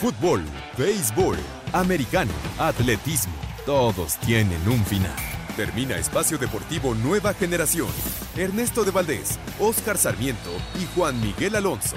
[0.00, 0.42] Fútbol,
[0.76, 1.36] béisbol,
[1.72, 3.34] americano, atletismo.
[3.64, 5.14] Todos tienen un final.
[5.56, 7.88] Termina Espacio Deportivo Nueva Generación.
[8.36, 10.50] Ernesto de Valdés, Oscar Sarmiento
[10.80, 11.96] y Juan Miguel Alonso